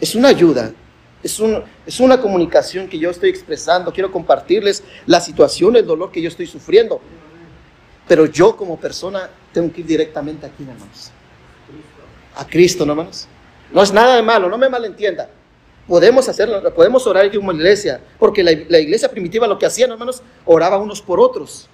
Es 0.00 0.14
una 0.14 0.28
ayuda, 0.28 0.72
es, 1.22 1.38
un, 1.40 1.62
es 1.86 2.00
una 2.00 2.20
comunicación 2.20 2.88
que 2.88 2.98
yo 2.98 3.10
estoy 3.10 3.30
expresando. 3.30 3.92
Quiero 3.92 4.10
compartirles 4.10 4.82
la 5.06 5.20
situación, 5.20 5.76
el 5.76 5.86
dolor 5.86 6.10
que 6.10 6.22
yo 6.22 6.28
estoy 6.28 6.46
sufriendo. 6.46 7.00
Pero 8.08 8.26
yo 8.26 8.56
como 8.56 8.78
persona 8.78 9.30
tengo 9.52 9.72
que 9.72 9.80
ir 9.80 9.86
directamente 9.86 10.46
aquí, 10.46 10.62
hermanos. 10.62 11.10
A 12.36 12.46
Cristo, 12.46 12.84
¿no, 12.84 12.92
hermanos? 12.92 13.28
No 13.72 13.82
es 13.82 13.92
nada 13.92 14.16
de 14.16 14.22
malo, 14.22 14.48
no 14.48 14.58
me 14.58 14.68
malentienda. 14.68 15.30
Podemos 15.86 16.28
hacerlo, 16.28 16.74
podemos 16.74 17.06
orar 17.06 17.30
como 17.34 17.52
iglesia, 17.52 18.00
porque 18.18 18.42
la, 18.42 18.52
la 18.68 18.78
iglesia 18.78 19.10
primitiva 19.10 19.46
lo 19.46 19.58
que 19.58 19.66
hacían, 19.66 19.90
hermanos, 19.90 20.22
oraba 20.44 20.78
unos 20.78 21.02
por 21.02 21.20
otros. 21.20 21.68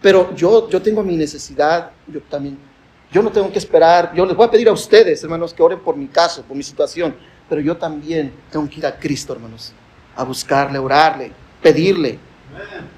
Pero 0.00 0.34
yo, 0.36 0.68
yo 0.70 0.80
tengo 0.80 1.02
mi 1.02 1.16
necesidad, 1.16 1.90
yo 2.06 2.20
también 2.22 2.58
yo 3.10 3.22
no 3.22 3.30
tengo 3.30 3.50
que 3.50 3.58
esperar, 3.58 4.12
yo 4.14 4.26
les 4.26 4.36
voy 4.36 4.46
a 4.46 4.50
pedir 4.50 4.68
a 4.68 4.72
ustedes, 4.72 5.22
hermanos, 5.22 5.54
que 5.54 5.62
oren 5.62 5.80
por 5.80 5.96
mi 5.96 6.08
caso, 6.08 6.42
por 6.42 6.56
mi 6.56 6.62
situación, 6.62 7.16
pero 7.48 7.60
yo 7.60 7.76
también 7.76 8.32
tengo 8.50 8.68
que 8.68 8.76
ir 8.76 8.86
a 8.86 8.98
Cristo, 8.98 9.32
hermanos, 9.32 9.72
a 10.14 10.24
buscarle, 10.24 10.78
orarle, 10.78 11.32
pedirle 11.62 12.18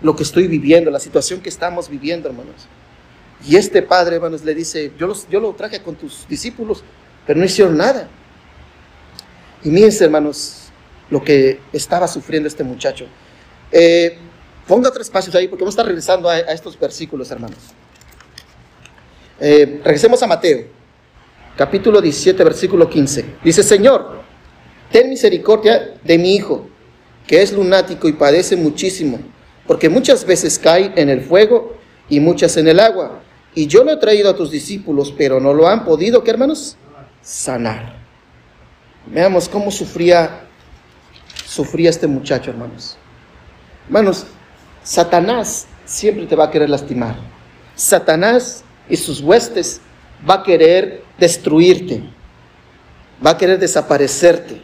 lo 0.03 0.17
que 0.17 0.25
estoy 0.25 0.49
viviendo, 0.49 0.91
la 0.91 0.99
situación 0.99 1.41
que 1.41 1.49
estamos 1.49 1.89
viviendo, 1.89 2.29
hermanos. 2.29 2.67
Y 3.47 3.57
este 3.57 3.83
padre, 3.83 4.17
hermanos, 4.17 4.45
le 4.45 4.55
dice, 4.55 4.93
yo, 4.99 5.07
los, 5.07 5.29
yo 5.29 5.39
lo 5.41 5.53
traje 5.55 5.81
con 5.81 5.95
tus 5.95 6.27
discípulos, 6.29 6.83
pero 7.27 7.39
no 7.39 7.45
hicieron 7.45 7.77
nada. 7.77 8.09
Y 9.63 9.69
miren, 9.69 9.93
hermanos, 10.01 10.71
lo 11.09 11.23
que 11.23 11.61
estaba 11.73 12.09
sufriendo 12.09 12.49
este 12.49 12.65
muchacho. 12.65 13.07
Eh, 13.71 14.19
ponga 14.67 14.91
tres 14.91 15.07
espacios 15.07 15.35
ahí 15.37 15.47
porque 15.47 15.63
vamos 15.63 15.75
a 15.75 15.77
estar 15.77 15.87
regresando 15.87 16.29
a, 16.29 16.35
a 16.35 16.53
estos 16.53 16.79
versículos, 16.79 17.31
hermanos. 17.31 17.59
Eh, 19.41 19.81
regresemos 19.83 20.23
a 20.23 20.27
Mateo, 20.27 20.67
capítulo 21.57 22.03
17, 22.03 22.45
versículo 22.45 22.91
15. 22.91 23.37
Dice, 23.43 23.63
Señor, 23.63 24.21
ten 24.93 25.09
misericordia 25.09 25.95
de 26.05 26.19
mi 26.19 26.35
hijo, 26.35 26.69
que 27.27 27.41
es 27.41 27.51
lunático 27.51 28.07
y 28.07 28.13
padece 28.13 28.55
muchísimo, 28.55 29.19
porque 29.67 29.89
muchas 29.89 30.27
veces 30.27 30.59
cae 30.59 30.93
en 30.95 31.09
el 31.09 31.23
fuego 31.23 31.75
y 32.11 32.21
muchas 32.21 32.59
en 32.59 32.69
el 32.69 32.81
agua. 32.81 33.23
Y 33.55 33.67
yo 33.67 33.83
lo 33.83 33.93
he 33.93 33.97
traído 33.97 34.29
a 34.29 34.37
tus 34.37 34.51
discípulos, 34.51 35.15
pero 35.17 35.41
no 35.41 35.55
lo 35.55 35.67
han 35.67 35.87
podido, 35.87 36.23
¿qué 36.23 36.31
hermanos? 36.33 36.77
Sanar. 37.23 37.99
Veamos 39.07 39.49
cómo 39.49 39.71
sufría, 39.71 40.43
sufría 41.47 41.89
este 41.89 42.07
muchacho, 42.07 42.51
hermanos. 42.51 42.99
Hermanos, 43.87 44.27
Satanás 44.83 45.67
siempre 45.87 46.27
te 46.27 46.37
va 46.37 46.45
a 46.45 46.51
querer 46.51 46.69
lastimar. 46.69 47.17
Satanás 47.75 48.65
y 48.91 48.97
sus 48.97 49.21
huestes 49.21 49.81
va 50.29 50.35
a 50.35 50.43
querer 50.43 51.03
destruirte, 51.19 52.03
va 53.25 53.31
a 53.31 53.39
querer 53.39 53.59
desaparecerte, 53.59 54.61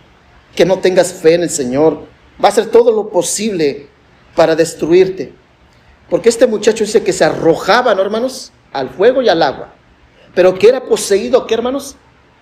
que 0.55 0.65
no 0.65 0.79
tengas 0.79 1.13
fe 1.13 1.35
en 1.35 1.43
el 1.45 1.51
Señor, 1.51 2.07
va 2.43 2.49
a 2.49 2.53
hacer 2.53 2.67
todo 2.67 2.91
lo 2.91 3.09
posible 3.09 3.89
para 4.35 4.57
destruirte. 4.57 5.33
Porque 6.11 6.29
este 6.29 6.47
muchacho 6.47 6.85
dice 6.85 7.03
que 7.03 7.13
se 7.13 7.25
arrojaba, 7.25 7.95
¿no, 7.95 8.03
hermanos? 8.03 8.53
Al 8.73 8.91
fuego 8.91 9.23
y 9.23 9.29
al 9.29 9.43
agua. 9.43 9.75
Pero 10.35 10.59
que 10.59 10.69
era 10.69 10.85
poseído, 10.85 11.47
¿qué, 11.47 11.55
hermanos? 11.55 11.97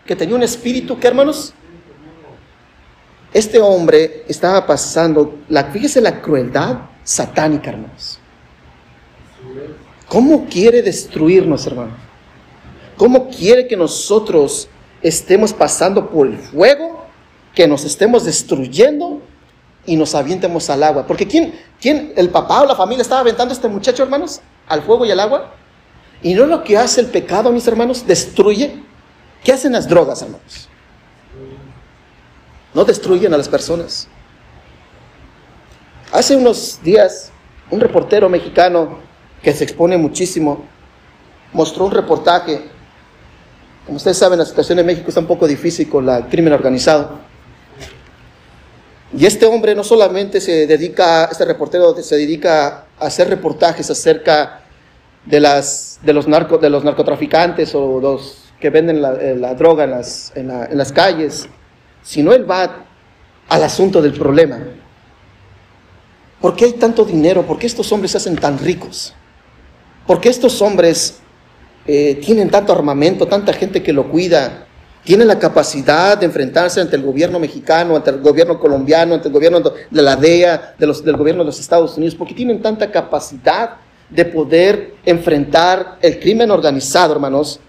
Que 0.07 0.17
tenía 0.17 0.35
un 0.35 0.43
espíritu, 0.43 0.99
¿qué, 0.99 1.09
hermanos? 1.09 1.55
Este 3.33 3.59
hombre 3.59 4.25
estaba 4.29 4.65
pasando, 4.67 5.39
la, 5.49 5.65
fíjese 5.65 6.01
la 6.01 6.21
crueldad 6.21 6.79
satánica, 7.03 7.71
hermanos. 7.71 8.21
¿Cómo 10.15 10.47
quiere 10.49 10.81
destruirnos, 10.81 11.67
hermano? 11.67 11.91
¿Cómo 12.97 13.29
quiere 13.29 13.67
que 13.67 13.77
nosotros 13.77 14.69
estemos 15.03 15.53
pasando 15.53 16.09
por 16.09 16.29
el 16.29 16.39
fuego, 16.39 17.05
que 17.53 17.67
nos 17.67 17.83
estemos 17.83 18.25
destruyendo 18.25 19.21
y 19.85 19.97
nos 19.97 20.15
avientemos 20.15 20.71
al 20.71 20.85
agua? 20.85 21.05
Porque 21.05 21.27
¿quién, 21.27 21.61
quién, 21.81 22.13
el 22.15 22.31
papá 22.31 22.63
o 22.63 22.67
la 22.67 22.77
familia 22.77 23.03
estaba 23.03 23.23
aventando 23.23 23.51
a 23.51 23.57
este 23.57 23.67
muchacho, 23.67 24.05
hermanos, 24.05 24.41
al 24.69 24.83
fuego 24.83 25.05
y 25.05 25.11
al 25.11 25.19
agua? 25.19 25.53
Y 26.23 26.35
no 26.35 26.47
lo 26.47 26.63
que 26.63 26.79
hace 26.79 27.01
el 27.01 27.09
pecado, 27.09 27.51
mis 27.51 27.67
hermanos, 27.67 28.07
destruye. 28.07 28.85
¿Qué 29.43 29.51
hacen 29.51 29.73
las 29.73 29.89
drogas, 29.89 30.23
hermanos? 30.23 30.69
No 32.73 32.85
destruyen 32.85 33.35
a 33.35 33.37
las 33.37 33.49
personas. 33.49 34.07
Hace 36.13 36.37
unos 36.37 36.79
días, 36.85 37.33
un 37.69 37.81
reportero 37.81 38.29
mexicano 38.29 39.13
que 39.45 39.53
se 39.53 39.65
expone 39.65 39.99
muchísimo 39.99 40.65
mostró 41.53 41.85
un 41.85 41.93
reportaje. 41.93 42.63
Como 43.85 43.99
ustedes 43.99 44.17
saben, 44.17 44.39
la 44.39 44.47
situación 44.47 44.79
en 44.79 44.87
México 44.87 45.09
está 45.09 45.21
un 45.21 45.27
poco 45.27 45.47
difícil 45.47 45.89
con 45.89 46.09
el 46.09 46.25
crimen 46.25 46.55
organizado. 46.55 47.19
Y 49.17 49.27
este 49.27 49.47
hombre 49.47 49.75
no 49.75 49.85
solamente 49.85 50.41
se 50.41 50.67
dedica, 50.67 51.27
este 51.31 51.45
reportero 51.45 51.95
se 52.03 52.17
dedica 52.17 52.87
a 52.99 53.07
hacer 53.07 53.29
reportajes 53.29 53.89
acerca 53.91 54.63
de, 55.27 55.39
las, 55.39 56.01
de, 56.03 56.13
los, 56.15 56.27
narco, 56.27 56.59
de 56.59 56.71
los 56.71 56.83
narcotraficantes 56.83 57.75
o 57.75 58.01
los 58.01 58.51
que 58.59 58.71
venden 58.71 59.03
la, 59.03 59.13
eh, 59.13 59.55
droga 59.57 59.85
en 59.85 59.91
las, 59.91 60.33
en, 60.35 60.51
en 60.51 60.77
las 60.77 60.91
calles, 60.91 61.47
sino 62.03 62.33
él 62.33 62.51
va 62.51 62.87
al 63.49 63.63
asunto 63.63 64.01
del 64.01 64.15
problema. 64.15 64.59
¿Por 66.41 66.57
qué 66.57 66.65
hay 66.65 66.73
tanto 66.73 67.05
dinero? 67.05 67.43
¿Por 67.43 67.59
qué 67.59 67.67
estos 67.67 67.93
hombres 67.93 68.13
se 68.13 68.17
hacen 68.17 68.37
tan 68.37 68.59
ricos? 68.59 69.15
¿Por 70.07 70.21
qué 70.21 70.29
estos 70.29 70.61
hombres 70.61 71.21
eh, 71.87 72.21
tienen 72.25 72.51
tanto 72.51 72.73
armamento, 72.73 73.27
tanta 73.27 73.53
gente 73.53 73.83
que 73.83 73.93
lo 73.93 74.11
cuida? 74.11 74.67
Tienen 75.03 75.29
la 75.29 75.39
capacidad 75.39 76.17
de 76.17 76.27
enfrentarse 76.27 76.81
ante 76.81 76.97
el 76.97 77.03
gobierno 77.03 77.39
mexicano, 77.39 77.97
ante 77.97 78.11
el 78.11 78.21
gobierno 78.21 78.59
colombiano, 78.59 79.15
ante 79.15 79.29
el 79.29 79.35
gobierno 79.35 79.61
de 79.61 80.03
la 80.03 80.17
DEA, 80.17 80.75
del 80.79 81.17
gobierno 81.17 81.43
de 81.43 81.47
los 81.47 81.61
Estados 81.61 81.97
Unidos, 81.97 82.15
porque 82.15 82.35
tienen 82.35 82.63
tanta 82.63 82.91
capacidad 82.91 83.77
de 84.09 84.25
poder 84.25 84.95
enfrentar 85.05 85.99
el 86.01 86.21
crimen 86.21 86.51
organizado, 86.51 87.13
hermanos, 87.13 87.61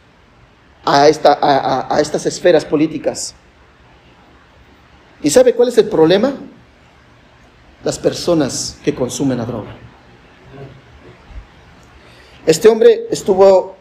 a 0.86 1.08
estas 1.10 2.26
esferas 2.26 2.64
políticas. 2.64 3.34
¿Y 5.22 5.30
sabe 5.30 5.54
cuál 5.54 5.70
es 5.70 5.78
el 5.78 5.86
problema? 5.86 6.34
Las 7.84 7.98
personas 7.98 8.78
que 8.84 8.94
consumen 8.94 9.38
la 9.38 9.46
droga. 9.46 9.85
Este 12.46 12.68
hombre 12.70 13.08
estuvo 13.10 13.76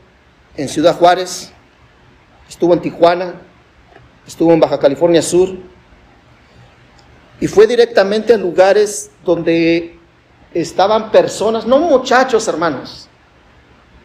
en 0.57 0.70
Ciudad 0.70 0.96
Juárez, 0.96 1.53
estuvo 2.48 2.72
en 2.72 2.81
Tijuana, 2.81 3.35
estuvo 4.27 4.55
en 4.55 4.61
Baja 4.61 4.79
California 4.79 5.20
Sur 5.20 5.50
y 7.38 7.46
fue 7.46 7.66
directamente 7.66 8.33
a 8.33 8.38
lugares 8.38 9.11
donde 9.22 9.98
estaban 10.55 11.11
personas, 11.11 11.66
no 11.66 11.79
muchachos 11.79 12.48
hermanos, 12.48 13.07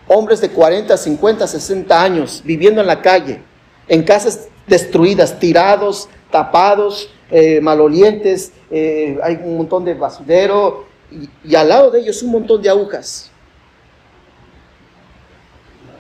hombres 0.10 0.42
de 0.42 0.50
40, 0.50 0.98
50, 0.98 1.48
60 1.48 2.04
años 2.04 2.42
viviendo 2.44 2.82
en 2.82 2.88
la 2.88 3.02
calle, 3.02 3.42
en 3.88 4.04
casas 4.04 4.50
destruidas, 4.68 5.40
tirados, 5.40 6.10
tapados, 6.32 7.10
eh, 7.32 7.62
malolientes, 7.62 8.52
eh, 8.70 9.18
hay 9.24 9.40
un 9.42 9.56
montón 9.56 9.86
de 9.86 9.94
basurero 9.94 10.86
y, 11.10 11.30
y 11.46 11.56
al 11.56 11.70
lado 11.70 11.92
de 11.92 12.02
ellos 12.02 12.22
un 12.24 12.32
montón 12.32 12.62
de 12.62 12.68
agujas 12.68 13.32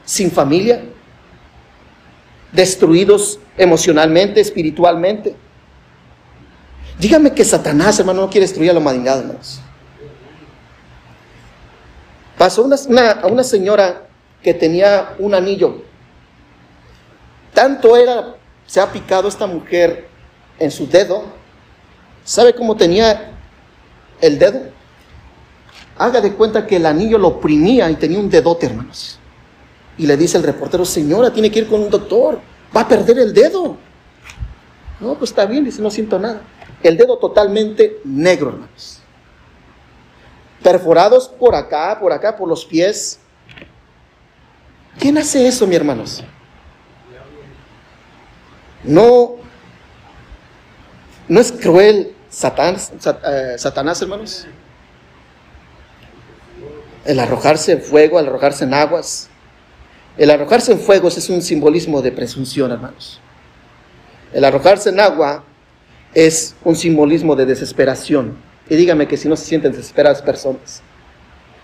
sin 0.09 0.31
familia, 0.31 0.81
destruidos 2.51 3.39
emocionalmente, 3.55 4.41
espiritualmente. 4.41 5.35
Dígame 6.97 7.31
que 7.31 7.45
Satanás, 7.45 7.99
hermano, 7.99 8.21
no 8.21 8.29
quiere 8.31 8.47
destruir 8.47 8.71
a 8.71 8.73
la 8.73 8.79
humanidad, 8.79 9.19
hermanos. 9.19 9.61
Pasó 12.39 12.63
una, 12.63 13.11
a 13.11 13.27
una 13.27 13.43
señora 13.43 14.07
que 14.41 14.55
tenía 14.55 15.13
un 15.19 15.35
anillo. 15.35 15.83
Tanto 17.53 17.95
era, 17.95 18.35
se 18.65 18.81
ha 18.81 18.91
picado 18.91 19.27
esta 19.27 19.45
mujer 19.45 20.07
en 20.57 20.71
su 20.71 20.87
dedo. 20.87 21.23
¿Sabe 22.23 22.55
cómo 22.55 22.75
tenía 22.75 23.31
el 24.21 24.39
dedo? 24.39 24.71
Haga 25.99 26.19
de 26.19 26.33
cuenta 26.33 26.65
que 26.65 26.77
el 26.77 26.87
anillo 26.87 27.19
lo 27.19 27.27
oprimía 27.27 27.91
y 27.91 27.95
tenía 27.95 28.17
un 28.17 28.31
dedote, 28.31 28.65
hermanos. 28.65 29.18
Y 29.99 30.07
le 30.07 30.17
dice 30.17 30.37
el 30.37 30.43
reportero, 30.43 30.85
señora, 30.85 31.31
tiene 31.31 31.51
que 31.51 31.59
ir 31.59 31.67
con 31.67 31.81
un 31.81 31.89
doctor, 31.89 32.39
va 32.75 32.81
a 32.81 32.87
perder 32.87 33.19
el 33.19 33.33
dedo. 33.33 33.77
No, 34.99 35.15
pues 35.15 35.29
está 35.29 35.45
bien, 35.45 35.65
dice, 35.65 35.81
no 35.81 35.91
siento 35.91 36.17
nada. 36.17 36.41
El 36.81 36.97
dedo 36.97 37.17
totalmente 37.17 37.99
negro, 38.05 38.49
hermanos. 38.49 39.01
Perforados 40.63 41.27
por 41.27 41.53
acá, 41.53 41.99
por 41.99 42.13
acá, 42.13 42.35
por 42.35 42.47
los 42.47 42.65
pies. 42.65 43.19
¿Quién 44.97 45.17
hace 45.17 45.45
eso, 45.47 45.67
mi 45.67 45.75
hermanos? 45.75 46.23
No, 48.83 49.35
no 51.27 51.39
es 51.39 51.51
cruel 51.51 52.15
eh, 52.29 53.55
Satanás, 53.57 54.01
hermanos. 54.01 54.47
El 57.03 57.19
arrojarse 57.19 57.73
en 57.73 57.81
fuego, 57.81 58.19
el 58.19 58.27
arrojarse 58.27 58.63
en 58.63 58.73
aguas. 58.73 59.28
El 60.19 60.29
arrojarse 60.31 60.73
en 60.73 60.79
fuegos 60.81 61.17
es 61.17 61.29
un 61.29 61.41
simbolismo 61.41 62.01
de 62.01 62.11
presunción, 62.11 62.73
hermanos. 62.73 63.21
El 64.33 64.43
arrojarse 64.43 64.89
en 64.89 64.99
agua 64.99 65.45
es 66.13 66.57
un 66.65 66.75
simbolismo 66.75 67.37
de 67.37 67.45
desesperación. 67.45 68.35
Y 68.69 68.75
dígame 68.75 69.07
que 69.07 69.15
si 69.15 69.29
no 69.29 69.37
se 69.37 69.45
sienten 69.45 69.71
desesperadas 69.71 70.21
personas, 70.21 70.81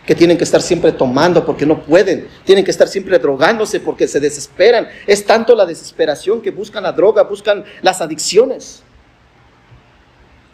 que 0.05 0.15
tienen 0.15 0.37
que 0.37 0.45
estar 0.45 0.61
siempre 0.61 0.93
tomando 0.93 1.45
porque 1.45 1.65
no 1.65 1.83
pueden, 1.83 2.29
tienen 2.45 2.63
que 2.63 2.71
estar 2.71 2.87
siempre 2.87 3.19
drogándose 3.19 3.81
porque 3.81 4.07
se 4.07 4.21
desesperan. 4.21 4.87
Es 5.05 5.25
tanto 5.25 5.53
la 5.53 5.65
desesperación 5.65 6.41
que 6.41 6.51
buscan 6.51 6.83
la 6.83 6.93
droga, 6.93 7.23
buscan 7.23 7.65
las 7.81 7.99
adicciones. 7.99 8.83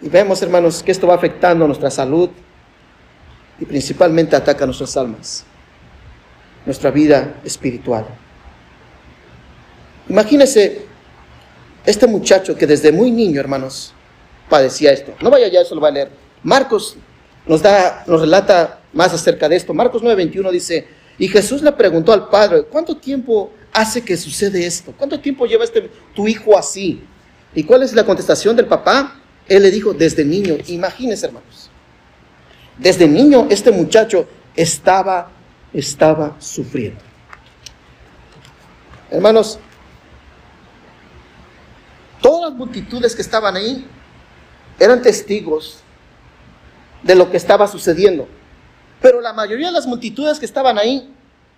Y 0.02 0.10
vemos, 0.10 0.42
hermanos, 0.42 0.82
que 0.82 0.92
esto 0.92 1.06
va 1.06 1.14
afectando 1.14 1.68
nuestra 1.68 1.92
salud 1.92 2.32
y 3.60 3.66
principalmente 3.66 4.36
ataca 4.36 4.66
nuestras 4.66 4.98
almas 4.98 5.46
nuestra 6.66 6.92
vida 6.92 7.40
espiritual. 7.44 8.06
Imagínese 10.10 10.86
este 11.86 12.08
muchacho 12.08 12.56
que 12.56 12.68
desde 12.68 12.92
muy 12.92 13.12
niño, 13.12 13.40
hermanos, 13.40 13.94
padecía 14.50 14.92
esto. 14.92 15.14
No 15.22 15.30
vaya 15.30 15.48
ya, 15.48 15.62
eso 15.62 15.76
lo 15.76 15.82
va 15.82 15.88
a 15.88 15.92
leer. 15.92 16.12
Marcos 16.44 16.98
nos 17.48 17.62
da, 17.62 18.04
nos 18.08 18.22
relata 18.22 18.82
más 18.94 19.14
acerca 19.14 19.48
de 19.48 19.56
esto. 19.56 19.74
Marcos 19.74 20.04
9:21 20.04 20.52
dice, 20.52 20.88
y 21.18 21.28
Jesús 21.28 21.62
le 21.62 21.72
preguntó 21.72 22.14
al 22.14 22.30
padre, 22.30 22.64
¿cuánto 22.64 22.98
tiempo 22.98 23.52
hace 23.74 24.04
que 24.04 24.18
sucede 24.18 24.66
esto? 24.66 24.94
¿Cuánto 24.98 25.20
tiempo 25.20 25.46
lleva 25.46 25.64
este, 25.64 25.90
tu 26.14 26.28
hijo 26.28 26.58
así? 26.58 27.02
¿Y 27.54 27.64
cuál 27.64 27.84
es 27.84 27.94
la 27.94 28.06
contestación 28.06 28.56
del 28.56 28.66
papá? 28.66 29.20
Él 29.48 29.64
le 29.64 29.72
dijo, 29.72 29.94
desde 29.94 30.24
niño. 30.24 30.56
Imagínense, 30.68 31.26
hermanos. 31.26 31.70
Desde 32.78 33.08
niño 33.08 33.48
este 33.50 33.72
muchacho 33.72 34.28
estaba 34.56 35.32
estaba 35.74 36.36
sufriendo. 36.40 37.02
Hermanos, 39.10 39.60
todas 42.22 42.52
las 42.52 42.58
multitudes 42.58 43.16
que 43.16 43.22
estaban 43.22 43.56
ahí 43.56 43.86
eran 44.80 45.02
testigos 45.02 45.80
de 47.04 47.16
lo 47.16 47.30
que 47.30 47.38
estaba 47.38 47.68
sucediendo. 47.68 48.28
Pero 49.02 49.20
la 49.20 49.34
mayoría 49.34 49.68
de 49.68 49.74
las 49.74 49.88
multitudes 49.88 50.40
que 50.40 50.46
estaban 50.46 50.78
ahí, 50.78 51.14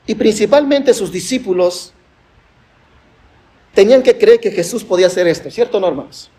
y 0.07 0.15
principalmente 0.15 0.93
sus 0.93 1.11
discípulos, 1.11 1.93
tenían 3.73 4.01
que 4.01 4.17
creer 4.17 4.39
que 4.39 4.51
Jesús 4.51 4.83
podía 4.83 5.07
hacer 5.07 5.27
esto, 5.27 5.49
¿cierto, 5.51 5.79
no, 5.79 5.87
hermanos? 5.87 6.29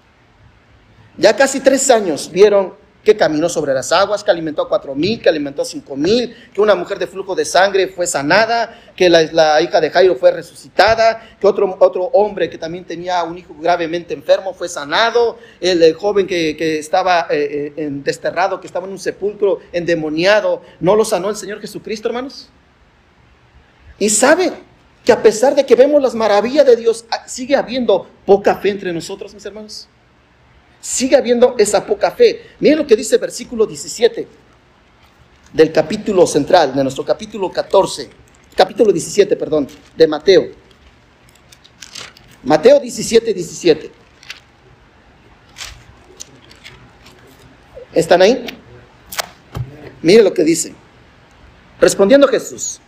Ya 1.16 1.36
casi 1.36 1.60
tres 1.60 1.90
años 1.90 2.30
vieron 2.30 2.74
que 3.04 3.16
caminó 3.16 3.48
sobre 3.48 3.74
las 3.74 3.92
aguas, 3.92 4.24
que 4.24 4.30
alimentó 4.30 4.62
a 4.62 4.68
cuatro 4.68 4.94
mil, 4.94 5.20
que 5.20 5.28
alimentó 5.28 5.62
a 5.62 5.64
cinco 5.64 5.94
mil, 5.94 6.34
que 6.52 6.60
una 6.60 6.74
mujer 6.74 6.98
de 6.98 7.06
flujo 7.06 7.34
de 7.34 7.44
sangre 7.44 7.88
fue 7.88 8.06
sanada, 8.06 8.80
que 8.96 9.08
la, 9.10 9.60
hija 9.60 9.80
de 9.80 9.90
Jairo 9.90 10.16
fue 10.16 10.30
resucitada, 10.30 11.36
que 11.38 11.46
otro, 11.46 11.76
otro 11.80 12.04
hombre 12.14 12.48
que 12.48 12.58
también 12.58 12.84
tenía 12.84 13.22
un 13.22 13.36
hijo 13.36 13.54
gravemente 13.60 14.14
enfermo 14.14 14.54
fue 14.54 14.68
sanado, 14.68 15.38
el, 15.60 15.94
joven 15.94 16.26
que, 16.26 16.78
estaba 16.78 17.26
eh, 17.30 17.72
eh, 17.76 17.88
desterrado, 17.90 18.60
que 18.60 18.66
estaba 18.66 18.86
en 18.86 18.92
un 18.92 18.98
sepulcro 18.98 19.60
endemoniado, 19.72 20.62
¿no 20.80 20.96
lo 20.96 21.04
sanó 21.04 21.28
el 21.28 21.36
Señor 21.36 21.60
Jesucristo, 21.60 22.08
hermanos? 22.08 22.48
Y 23.98 24.08
sabe 24.08 24.52
que 25.04 25.12
a 25.12 25.22
pesar 25.22 25.54
de 25.54 25.66
que 25.66 25.74
vemos 25.74 26.00
las 26.00 26.14
maravillas 26.14 26.64
de 26.64 26.76
Dios, 26.76 27.04
ah, 27.10 27.28
sigue 27.28 27.54
habiendo 27.54 28.08
poca 28.24 28.56
fe 28.56 28.70
entre 28.70 28.92
nosotros, 28.92 29.34
mis 29.34 29.44
hermanos 29.44 29.88
sigue 30.84 31.16
habiendo 31.16 31.54
esa 31.56 31.86
poca 31.86 32.10
fe. 32.10 32.42
Miren 32.60 32.78
lo 32.78 32.86
que 32.86 32.94
dice 32.94 33.14
el 33.14 33.20
versículo 33.22 33.64
17 33.64 34.28
del 35.54 35.72
capítulo 35.72 36.26
central, 36.26 36.74
de 36.74 36.82
nuestro 36.82 37.06
capítulo 37.06 37.50
14, 37.50 38.10
capítulo 38.54 38.92
17, 38.92 39.34
perdón, 39.34 39.66
de 39.96 40.06
Mateo. 40.06 40.50
Mateo 42.42 42.78
17, 42.80 43.32
17. 43.32 43.90
¿Están 47.94 48.20
ahí? 48.20 48.44
Mire 50.02 50.22
lo 50.22 50.34
que 50.34 50.44
dice. 50.44 50.74
Respondiendo 51.80 52.28
Jesús, 52.28 52.78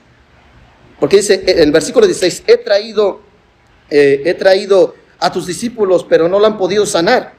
porque 1.01 1.17
dice 1.17 1.43
en 1.47 1.61
el 1.61 1.73
versículo 1.73 2.05
16, 2.05 2.43
he 2.47 2.59
traído, 2.59 3.23
eh, 3.89 4.23
he 4.27 4.35
traído 4.35 4.95
a 5.19 5.33
tus 5.33 5.47
discípulos, 5.47 6.05
pero 6.07 6.29
no 6.29 6.39
lo 6.39 6.47
han 6.47 6.59
podido 6.59 6.85
sanar. 6.85 7.36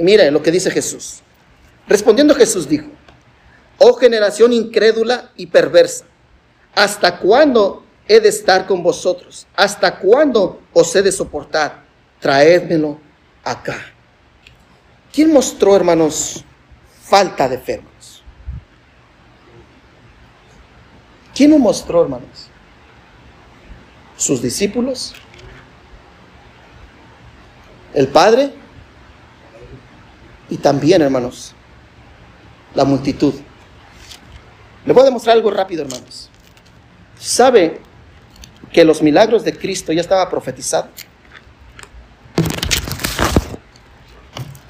Mire 0.00 0.30
lo 0.30 0.42
que 0.42 0.50
dice 0.50 0.70
Jesús. 0.70 1.20
Respondiendo 1.86 2.34
Jesús 2.34 2.68
dijo, 2.68 2.88
oh 3.78 3.94
generación 3.94 4.52
incrédula 4.52 5.30
y 5.36 5.46
perversa, 5.46 6.04
¿hasta 6.74 7.18
cuándo 7.18 7.84
he 8.06 8.20
de 8.20 8.28
estar 8.28 8.66
con 8.66 8.82
vosotros? 8.82 9.46
¿Hasta 9.56 9.98
cuándo 9.98 10.60
os 10.72 10.94
he 10.94 11.02
de 11.02 11.12
soportar? 11.12 11.84
Traédmelo 12.20 13.00
acá. 13.44 13.78
¿Quién 15.12 15.32
mostró, 15.32 15.74
hermanos, 15.74 16.44
falta 17.02 17.48
de 17.48 17.58
fe? 17.58 17.82
¿Quién 21.34 21.50
lo 21.50 21.58
mostró, 21.58 22.02
hermanos? 22.02 22.48
¿Sus 24.16 24.42
discípulos? 24.42 25.14
¿El 27.94 28.08
Padre? 28.08 28.59
Y 30.50 30.56
también, 30.56 31.00
hermanos, 31.00 31.54
la 32.74 32.84
multitud. 32.84 33.34
Le 34.84 34.92
voy 34.92 35.02
a 35.02 35.04
demostrar 35.04 35.36
algo 35.36 35.50
rápido, 35.50 35.82
hermanos. 35.82 36.28
¿Sabe 37.18 37.80
que 38.72 38.84
los 38.84 39.02
milagros 39.02 39.44
de 39.44 39.56
Cristo 39.56 39.92
ya 39.92 40.00
estaba 40.00 40.28
profetizado? 40.28 40.88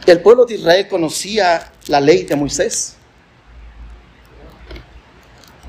El 0.07 0.21
pueblo 0.21 0.45
de 0.45 0.55
Israel 0.55 0.89
conocía 0.89 1.73
la 1.87 2.01
ley 2.01 2.25
de 2.25 2.37
Moisés. 2.37 2.97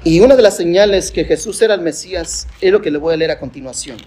Y 0.03 0.19
una 0.19 0.35
de 0.35 0.41
las 0.41 0.57
señales 0.57 1.11
que 1.11 1.25
Jesús 1.25 1.61
era 1.61 1.75
el 1.75 1.81
Mesías 1.81 2.47
es 2.59 2.71
lo 2.71 2.81
que 2.81 2.89
le 2.89 2.97
voy 2.97 3.13
a 3.13 3.17
leer 3.17 3.31
a 3.31 3.39
continuación. 3.39 3.97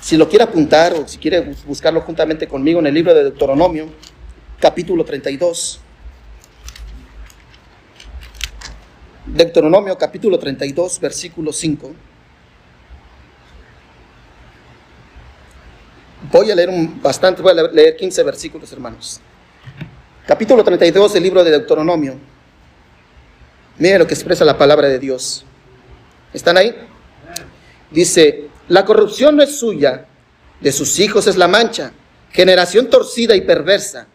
Si 0.00 0.16
lo 0.16 0.28
quiere 0.28 0.44
apuntar 0.44 0.94
o 0.94 1.06
si 1.06 1.18
quiere 1.18 1.54
buscarlo 1.66 2.00
juntamente 2.00 2.48
conmigo 2.48 2.80
en 2.80 2.86
el 2.86 2.94
libro 2.94 3.14
de 3.14 3.24
Deuteronomio, 3.24 3.88
capítulo 4.62 5.04
32. 5.04 5.80
Deuteronomio 9.26 9.98
capítulo 9.98 10.38
32, 10.38 11.00
versículo 11.00 11.52
5. 11.52 11.92
Voy 16.30 16.50
a 16.52 16.54
leer 16.54 16.68
un 16.68 17.02
bastante, 17.02 17.42
voy 17.42 17.58
a 17.58 17.62
leer 17.64 17.96
15 17.96 18.22
versículos, 18.22 18.72
hermanos. 18.72 19.20
Capítulo 20.28 20.62
32 20.62 21.12
del 21.14 21.24
libro 21.24 21.42
de 21.42 21.50
Deuteronomio. 21.50 22.14
Miren 23.78 23.98
lo 23.98 24.06
que 24.06 24.14
expresa 24.14 24.44
la 24.44 24.56
palabra 24.56 24.86
de 24.86 25.00
Dios. 25.00 25.44
¿Están 26.32 26.56
ahí? 26.56 26.72
Dice, 27.90 28.48
la 28.68 28.84
corrupción 28.84 29.34
no 29.34 29.42
es 29.42 29.58
suya, 29.58 30.06
de 30.60 30.70
sus 30.70 31.00
hijos 31.00 31.26
es 31.26 31.36
la 31.36 31.48
mancha, 31.48 31.92
generación 32.30 32.88
torcida 32.88 33.34
y 33.34 33.40
perversa 33.40 34.06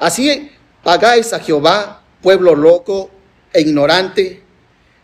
Así 0.00 0.50
pagáis 0.82 1.34
a 1.34 1.40
Jehová, 1.40 2.02
pueblo 2.22 2.56
loco 2.56 3.10
e 3.52 3.60
ignorante. 3.60 4.42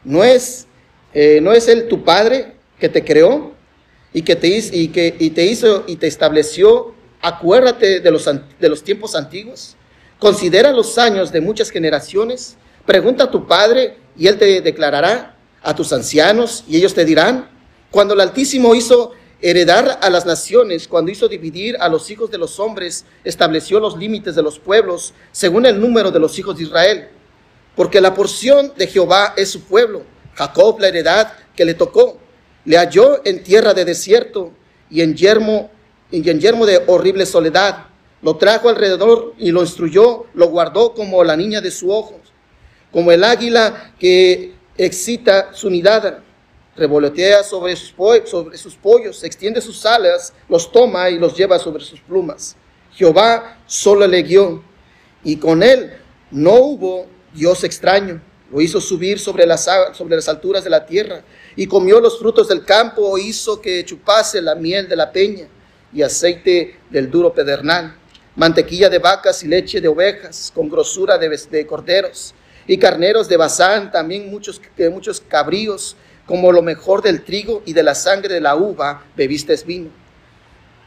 ¿No 0.02 0.24
es, 0.24 0.66
eh, 1.12 1.38
¿no 1.42 1.52
es 1.52 1.68
Él 1.68 1.86
tu 1.86 2.02
Padre 2.02 2.54
que 2.80 2.88
te 2.88 3.04
creó 3.04 3.52
y 4.14 4.22
que 4.22 4.34
te, 4.36 4.48
hizo 5.44 5.84
y 5.86 5.96
te 5.96 6.06
estableció? 6.06 6.94
Acuérdate 7.20 8.00
de 8.00 8.10
los, 8.10 8.24
de 8.24 8.68
los 8.70 8.82
tiempos 8.82 9.14
antiguos. 9.14 9.76
Considera 10.18 10.72
los 10.72 10.96
años 10.96 11.30
de 11.30 11.42
muchas 11.42 11.70
generaciones. 11.70 12.56
Pregunta 12.86 13.24
a 13.24 13.30
tu 13.30 13.46
Padre 13.46 13.98
y 14.16 14.28
Él 14.28 14.38
te 14.38 14.62
declarará 14.62 15.36
a 15.62 15.74
tus 15.74 15.92
ancianos 15.92 16.64
y 16.66 16.78
ellos 16.78 16.94
te 16.94 17.04
dirán. 17.04 17.50
Cuando 17.90 18.14
el 18.14 18.20
Altísimo 18.20 18.74
hizo 18.74 19.12
heredar 19.40 19.98
a 20.00 20.10
las 20.10 20.24
naciones, 20.24 20.88
cuando 20.88 21.10
hizo 21.10 21.28
dividir 21.28 21.76
a 21.80 21.88
los 21.88 22.10
hijos 22.10 22.30
de 22.30 22.38
los 22.38 22.58
hombres, 22.58 23.04
estableció 23.24 23.80
los 23.80 23.96
límites 23.96 24.34
de 24.34 24.42
los 24.42 24.58
pueblos 24.58 25.12
según 25.32 25.66
el 25.66 25.80
número 25.80 26.10
de 26.10 26.18
los 26.18 26.38
hijos 26.38 26.56
de 26.56 26.64
Israel. 26.64 27.08
Porque 27.74 28.00
la 28.00 28.14
porción 28.14 28.72
de 28.76 28.86
Jehová 28.86 29.34
es 29.36 29.50
su 29.50 29.62
pueblo, 29.62 30.02
Jacob 30.34 30.80
la 30.80 30.88
heredad 30.88 31.32
que 31.54 31.64
le 31.64 31.74
tocó. 31.74 32.18
Le 32.64 32.78
halló 32.78 33.24
en 33.24 33.42
tierra 33.42 33.74
de 33.74 33.84
desierto 33.84 34.52
y 34.90 35.00
en 35.02 35.14
yermo, 35.14 35.70
y 36.10 36.28
en 36.28 36.40
yermo 36.40 36.66
de 36.66 36.82
horrible 36.86 37.26
soledad. 37.26 37.86
Lo 38.22 38.36
trajo 38.36 38.68
alrededor 38.68 39.34
y 39.38 39.52
lo 39.52 39.60
instruyó, 39.60 40.24
lo 40.34 40.48
guardó 40.48 40.94
como 40.94 41.22
la 41.22 41.36
niña 41.36 41.60
de 41.60 41.70
su 41.70 41.92
ojo, 41.92 42.18
como 42.90 43.12
el 43.12 43.22
águila 43.22 43.92
que 43.98 44.54
excita 44.76 45.50
su 45.52 45.70
nidada 45.70 46.24
revolotea 46.76 47.42
sobre 47.42 47.74
sus, 47.74 47.94
sobre 48.24 48.58
sus 48.58 48.74
pollos, 48.74 49.24
extiende 49.24 49.60
sus 49.60 49.84
alas, 49.86 50.32
los 50.48 50.70
toma 50.70 51.08
y 51.10 51.18
los 51.18 51.36
lleva 51.36 51.58
sobre 51.58 51.82
sus 51.84 52.00
plumas. 52.00 52.56
Jehová 52.92 53.58
solo 53.66 54.06
le 54.06 54.22
guió, 54.22 54.62
y 55.24 55.36
con 55.36 55.62
él 55.62 55.92
no 56.30 56.54
hubo 56.54 57.06
Dios 57.34 57.64
extraño. 57.64 58.20
Lo 58.50 58.60
hizo 58.60 58.80
subir 58.80 59.18
sobre 59.18 59.44
las, 59.44 59.66
alturas 60.28 60.64
de 60.64 60.70
la 60.70 60.86
tierra, 60.86 61.22
y 61.56 61.66
comió 61.66 62.00
los 62.00 62.18
frutos 62.18 62.48
del 62.48 62.64
campo, 62.64 63.18
hizo 63.18 63.60
que 63.60 63.84
chupase 63.84 64.40
la 64.40 64.54
miel 64.54 64.88
de 64.88 64.96
la 64.96 65.10
peña, 65.10 65.48
y 65.92 66.02
aceite 66.02 66.78
del 66.90 67.10
duro 67.10 67.32
pedernal, 67.32 67.96
mantequilla 68.34 68.88
de 68.88 68.98
vacas 68.98 69.42
y 69.42 69.48
leche 69.48 69.80
de 69.80 69.88
ovejas, 69.88 70.52
con 70.54 70.68
grosura 70.68 71.18
de, 71.18 71.28
de 71.50 71.66
corderos, 71.66 72.34
y 72.66 72.78
carneros 72.78 73.28
de 73.28 73.36
Bazán, 73.36 73.90
también 73.90 74.30
muchos, 74.30 74.60
muchos 74.90 75.20
cabríos, 75.20 75.96
como 76.26 76.52
lo 76.52 76.62
mejor 76.62 77.02
del 77.02 77.22
trigo 77.22 77.62
y 77.64 77.72
de 77.72 77.82
la 77.82 77.94
sangre 77.94 78.34
de 78.34 78.40
la 78.40 78.56
uva 78.56 79.04
bebiste 79.16 79.54
vino. 79.64 79.90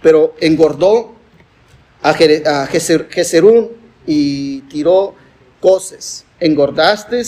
Pero 0.02 0.36
engordó 0.39 1.15
a 2.02 2.13
Jezerún 2.13 3.71
y 4.06 4.62
tiró 4.62 5.15
coces. 5.60 6.25
Engordaste 6.39 7.21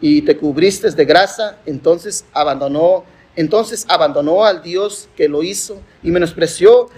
y 0.00 0.22
te 0.22 0.36
cubriste 0.36 0.90
de 0.90 1.04
grasa, 1.04 1.58
entonces 1.66 2.24
abandonó, 2.32 3.04
entonces 3.36 3.86
abandonó 3.88 4.44
al 4.44 4.62
Dios 4.62 5.08
que 5.16 5.28
lo 5.28 5.42
hizo 5.42 5.80
y 6.02 6.10
menospreció, 6.10 6.88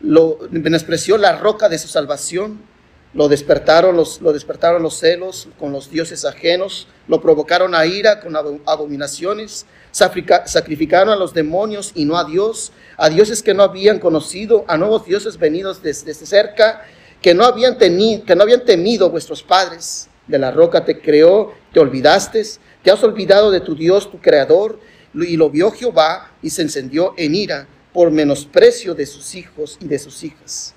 lo, 0.00 0.38
menospreció 0.50 1.16
la 1.16 1.38
roca 1.38 1.68
de 1.68 1.78
su 1.78 1.88
salvación. 1.88 2.70
Lo 3.14 3.28
despertaron 3.28 3.94
los, 3.94 4.22
lo 4.22 4.32
despertaron 4.32 4.82
los 4.82 4.98
celos 4.98 5.48
con 5.58 5.70
los 5.70 5.90
dioses 5.90 6.24
ajenos, 6.24 6.88
lo 7.08 7.20
provocaron 7.20 7.74
a 7.74 7.84
ira 7.84 8.20
con 8.20 8.34
abominaciones, 8.64 9.66
sacrificaron 9.92 11.10
a 11.10 11.16
los 11.16 11.34
demonios 11.34 11.92
y 11.94 12.04
no 12.04 12.16
a 12.16 12.24
Dios, 12.24 12.72
a 12.96 13.08
dioses 13.08 13.42
que 13.42 13.54
no 13.54 13.62
habían 13.62 13.98
conocido, 13.98 14.64
a 14.66 14.76
nuevos 14.76 15.04
dioses 15.04 15.38
venidos 15.38 15.82
desde, 15.82 16.14
cerca, 16.14 16.84
que 17.20 17.34
no, 17.34 17.44
habían 17.44 17.76
que 17.78 18.34
no 18.34 18.42
habían 18.42 18.64
temido 18.64 19.10
vuestros 19.10 19.42
padres. 19.42 20.08
De 20.26 20.38
la 20.38 20.50
roca 20.50 20.84
te 20.84 21.00
creó, 21.00 21.52
te 21.72 21.80
olvidaste, 21.80 22.42
te 22.82 22.90
has 22.90 23.02
olvidado 23.04 23.50
de 23.50 23.60
tu 23.60 23.74
Dios, 23.74 24.10
tu 24.10 24.18
creador, 24.20 24.80
y 25.14 25.36
lo 25.36 25.50
vio 25.50 25.70
Jehová 25.70 26.32
y 26.42 26.50
se 26.50 26.62
encendió 26.62 27.14
en 27.16 27.34
ira 27.34 27.68
por 27.92 28.10
menosprecio 28.10 28.94
de 28.94 29.06
sus 29.06 29.34
hijos 29.34 29.76
y 29.80 29.86
de 29.86 29.98
sus 29.98 30.24
hijas. 30.24 30.74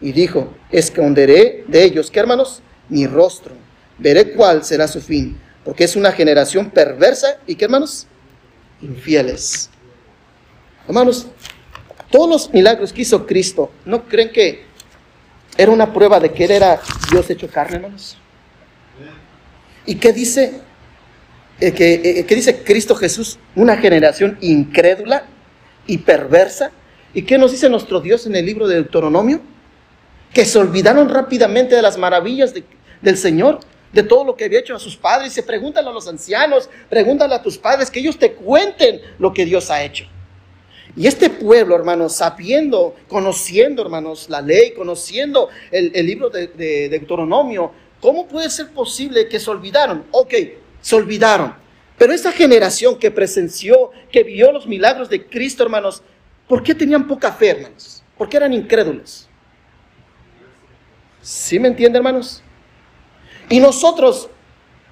Y 0.00 0.12
dijo, 0.12 0.52
esconderé 0.70 1.64
de 1.66 1.84
ellos, 1.84 2.10
¿qué 2.10 2.20
hermanos? 2.20 2.62
Mi 2.88 3.06
rostro, 3.06 3.54
veré 3.98 4.32
cuál 4.32 4.64
será 4.64 4.88
su 4.88 5.00
fin, 5.00 5.38
porque 5.64 5.84
es 5.84 5.96
una 5.96 6.12
generación 6.12 6.70
perversa 6.70 7.38
y 7.46 7.54
¿qué 7.54 7.66
hermanos? 7.66 8.06
Infieles. 8.82 9.70
Hermanos, 10.86 11.26
todos 12.10 12.28
los 12.28 12.52
milagros 12.52 12.92
que 12.92 13.02
hizo 13.02 13.26
Cristo, 13.26 13.70
¿no 13.84 14.04
creen 14.04 14.30
que 14.32 14.70
era 15.56 15.72
una 15.72 15.92
prueba 15.92 16.18
de 16.20 16.32
que 16.32 16.44
Él 16.44 16.52
era 16.52 16.80
Dios 17.10 17.28
hecho 17.28 17.48
carne, 17.48 17.76
hermanos. 17.76 18.16
¿Y 19.84 19.96
qué 19.96 20.12
dice? 20.12 20.60
Eh, 21.60 21.72
que, 21.72 21.94
eh, 21.94 22.24
¿Qué 22.26 22.34
dice 22.34 22.62
Cristo 22.62 22.94
Jesús? 22.94 23.38
Una 23.54 23.76
generación 23.76 24.38
incrédula 24.40 25.24
y 25.86 25.98
perversa. 25.98 26.70
¿Y 27.12 27.22
qué 27.22 27.36
nos 27.36 27.50
dice 27.52 27.68
nuestro 27.68 28.00
Dios 28.00 28.26
en 28.26 28.36
el 28.36 28.46
libro 28.46 28.68
de 28.68 28.76
Deuteronomio? 28.76 29.40
Que 30.32 30.44
se 30.44 30.58
olvidaron 30.58 31.08
rápidamente 31.08 31.74
de 31.74 31.82
las 31.82 31.98
maravillas 31.98 32.54
del 33.02 33.16
Señor, 33.18 33.60
de 33.92 34.02
todo 34.02 34.24
lo 34.24 34.36
que 34.36 34.44
había 34.44 34.60
hecho 34.60 34.74
a 34.74 34.78
sus 34.78 34.96
padres. 34.96 35.32
Se 35.32 35.42
preguntan 35.42 35.86
a 35.86 35.90
los 35.90 36.06
ancianos, 36.08 36.68
pregúntale 36.88 37.34
a 37.34 37.42
tus 37.42 37.58
padres, 37.58 37.90
que 37.90 38.00
ellos 38.00 38.18
te 38.18 38.32
cuenten 38.32 39.00
lo 39.18 39.32
que 39.32 39.44
Dios 39.44 39.70
ha 39.70 39.82
hecho. 39.82 40.06
Y 40.96 41.06
este 41.06 41.30
pueblo, 41.30 41.76
hermanos, 41.76 42.16
sabiendo, 42.16 42.96
conociendo, 43.08 43.82
hermanos, 43.82 44.28
la 44.28 44.40
ley, 44.40 44.72
conociendo 44.72 45.48
el, 45.70 45.92
libro 46.04 46.30
de, 46.30 46.48
de, 46.48 46.88
Deuteronomio, 46.88 47.72
¿cómo 48.00 48.26
puede 48.26 48.50
ser 48.50 48.70
posible 48.70 49.28
que 49.28 49.38
se 49.38 49.50
olvidaron? 49.50 50.04
Ok, 50.10 50.34
se 50.80 50.96
olvidaron. 50.96 51.54
Pero 51.96 52.12
esa 52.12 52.32
generación 52.32 52.98
que 52.98 53.10
presenció, 53.10 53.90
que 54.10 54.24
vio 54.24 54.50
los 54.52 54.66
milagros 54.66 55.08
de 55.08 55.26
Cristo, 55.26 55.62
hermanos, 55.62 56.02
¿por 56.48 56.62
qué 56.62 56.74
tenían 56.74 57.06
poca 57.06 57.30
fe, 57.30 57.50
hermanos? 57.50 58.02
¿Por 58.16 58.28
qué 58.28 58.38
eran 58.38 58.52
incrédulos? 58.52 59.28
¿Sí 61.22 61.58
me 61.58 61.68
entiende, 61.68 61.98
hermanos? 61.98 62.42
Y 63.50 63.58
nosotros, 63.58 64.30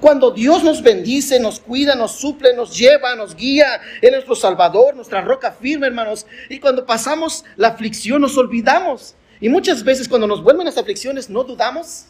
cuando 0.00 0.32
Dios 0.32 0.64
nos 0.64 0.82
bendice, 0.82 1.38
nos 1.38 1.60
cuida, 1.60 1.94
nos 1.94 2.12
suple, 2.12 2.54
nos 2.54 2.76
lleva, 2.76 3.14
nos 3.14 3.36
guía, 3.36 3.80
es 4.02 4.10
nuestro 4.10 4.34
Salvador, 4.34 4.96
nuestra 4.96 5.20
roca 5.20 5.52
firme, 5.52 5.86
hermanos. 5.86 6.26
Y 6.50 6.58
cuando 6.58 6.84
pasamos 6.84 7.44
la 7.56 7.68
aflicción, 7.68 8.20
nos 8.20 8.36
olvidamos. 8.36 9.14
Y 9.40 9.48
muchas 9.48 9.84
veces 9.84 10.08
cuando 10.08 10.26
nos 10.26 10.42
vuelven 10.42 10.66
las 10.66 10.76
aflicciones, 10.76 11.30
no 11.30 11.44
dudamos. 11.44 12.06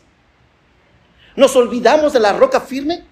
Nos 1.36 1.54
olvidamos 1.54 2.14
de 2.14 2.20
la 2.20 2.32
roca 2.32 2.62
firme. 2.62 3.04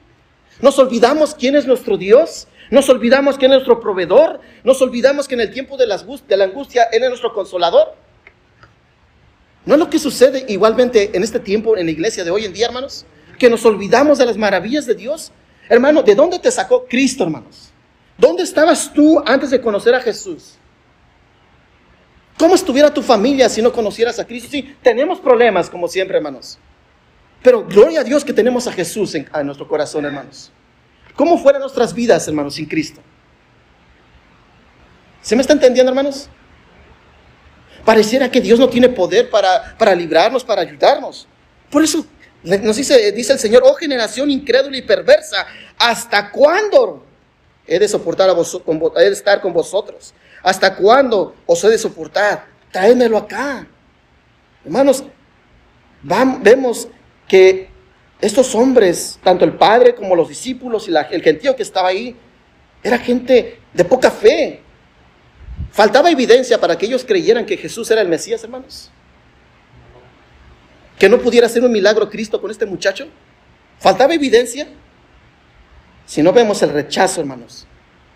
Nos 0.62 0.78
olvidamos 0.78 1.34
quién 1.34 1.56
es 1.56 1.66
nuestro 1.66 1.98
Dios. 1.98 2.48
Nos 2.70 2.88
olvidamos 2.88 3.36
quién 3.36 3.50
es 3.52 3.56
nuestro 3.56 3.80
proveedor. 3.80 4.40
Nos 4.64 4.80
olvidamos 4.80 5.28
que 5.28 5.34
en 5.34 5.42
el 5.42 5.52
tiempo 5.52 5.76
de 5.76 5.86
la 5.86 5.96
angustia 6.44 6.84
Él 6.90 7.02
es 7.02 7.10
nuestro 7.10 7.34
consolador. 7.34 7.94
¿No 9.66 9.74
es 9.74 9.78
lo 9.78 9.90
que 9.90 9.98
sucede 9.98 10.46
igualmente 10.48 11.10
en 11.12 11.22
este 11.22 11.38
tiempo 11.38 11.76
en 11.76 11.84
la 11.84 11.92
iglesia 11.92 12.24
de 12.24 12.30
hoy 12.30 12.46
en 12.46 12.54
día, 12.54 12.66
hermanos? 12.66 13.04
Que 13.38 13.50
nos 13.50 13.64
olvidamos 13.64 14.18
de 14.18 14.26
las 14.26 14.36
maravillas 14.36 14.86
de 14.86 14.94
Dios. 14.94 15.32
Hermano, 15.68 16.02
¿de 16.02 16.14
dónde 16.14 16.38
te 16.38 16.50
sacó 16.50 16.86
Cristo, 16.86 17.24
hermanos? 17.24 17.72
¿Dónde 18.18 18.42
estabas 18.42 18.92
tú 18.92 19.22
antes 19.26 19.50
de 19.50 19.60
conocer 19.60 19.94
a 19.94 20.00
Jesús? 20.00 20.54
¿Cómo 22.38 22.54
estuviera 22.54 22.92
tu 22.92 23.02
familia 23.02 23.48
si 23.48 23.62
no 23.62 23.72
conocieras 23.72 24.18
a 24.18 24.26
Cristo? 24.26 24.48
Sí, 24.50 24.74
tenemos 24.82 25.20
problemas, 25.20 25.70
como 25.70 25.88
siempre, 25.88 26.16
hermanos. 26.16 26.58
Pero 27.42 27.64
gloria 27.64 28.00
a 28.00 28.04
Dios 28.04 28.24
que 28.24 28.32
tenemos 28.32 28.66
a 28.66 28.72
Jesús 28.72 29.14
en, 29.14 29.26
nuestro 29.44 29.66
corazón, 29.66 30.04
hermanos. 30.04 30.52
¿Cómo 31.14 31.38
fueran 31.38 31.62
nuestras 31.62 31.94
vidas, 31.94 32.26
hermanos, 32.28 32.54
sin 32.54 32.66
Cristo? 32.66 33.00
¿Se 35.22 35.34
me 35.34 35.40
está 35.40 35.54
entendiendo, 35.54 35.90
hermanos? 35.90 36.28
Pareciera 37.84 38.30
que 38.30 38.40
Dios 38.40 38.58
no 38.58 38.68
tiene 38.68 38.88
poder 38.88 39.30
para, 39.30 39.76
para 39.78 39.94
librarnos, 39.94 40.44
para 40.44 40.62
ayudarnos. 40.62 41.26
Por 41.70 41.82
eso 41.82 42.04
nos 42.46 42.76
dice, 42.76 43.10
dice 43.12 43.32
el 43.32 43.38
Señor, 43.38 43.62
oh 43.64 43.74
generación 43.74 44.30
incrédula 44.30 44.76
y 44.76 44.82
perversa, 44.82 45.46
¿hasta 45.78 46.30
cuándo 46.30 47.04
he 47.66 47.78
de 47.78 47.88
soportar 47.88 48.30
a 48.30 48.32
vos, 48.32 48.62
he 48.96 49.04
de 49.04 49.12
estar 49.12 49.40
con 49.40 49.52
vosotros? 49.52 50.14
¿Hasta 50.42 50.76
cuándo 50.76 51.34
os 51.44 51.64
he 51.64 51.68
de 51.68 51.78
soportar? 51.78 52.46
Tráemelo 52.70 53.18
acá. 53.18 53.66
Hermanos, 54.64 55.02
vemos 56.40 56.88
que 57.26 57.68
estos 58.20 58.54
hombres, 58.54 59.18
tanto 59.24 59.44
el 59.44 59.54
padre 59.54 59.94
como 59.94 60.14
los 60.14 60.28
discípulos 60.28 60.88
y 60.88 60.94
el 60.94 61.22
gentío 61.22 61.56
que 61.56 61.64
estaba 61.64 61.88
ahí, 61.88 62.16
era 62.82 62.98
gente 62.98 63.60
de 63.72 63.84
poca 63.84 64.10
fe. 64.10 64.62
Faltaba 65.72 66.10
evidencia 66.10 66.60
para 66.60 66.78
que 66.78 66.86
ellos 66.86 67.04
creyeran 67.04 67.44
que 67.44 67.56
Jesús 67.56 67.90
era 67.90 68.02
el 68.02 68.08
Mesías, 68.08 68.44
hermanos 68.44 68.92
que 70.98 71.08
no 71.08 71.18
pudiera 71.18 71.46
hacer 71.46 71.62
un 71.62 71.72
milagro 71.72 72.08
Cristo 72.08 72.40
con 72.40 72.50
este 72.50 72.66
muchacho? 72.66 73.08
¿Faltaba 73.78 74.14
evidencia? 74.14 74.66
Si 76.06 76.22
no 76.22 76.32
vemos 76.32 76.62
el 76.62 76.70
rechazo, 76.70 77.20
hermanos, 77.20 77.66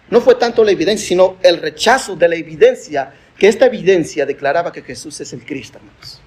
no 0.08 0.20
fue 0.20 0.34
tanto 0.34 0.64
la 0.64 0.70
evidencia, 0.70 1.08
sino 1.08 1.36
el 1.42 1.58
rechazo 1.58 2.16
de 2.16 2.28
la 2.28 2.36
evidencia, 2.36 3.12
que 3.36 3.48
esta 3.48 3.66
evidencia 3.66 4.26
declaraba 4.26 4.72
que 4.72 4.82
Jesús 4.82 5.20
es 5.20 5.32
el 5.32 5.44
Cristo, 5.44 5.78
hermanos. 5.78 6.20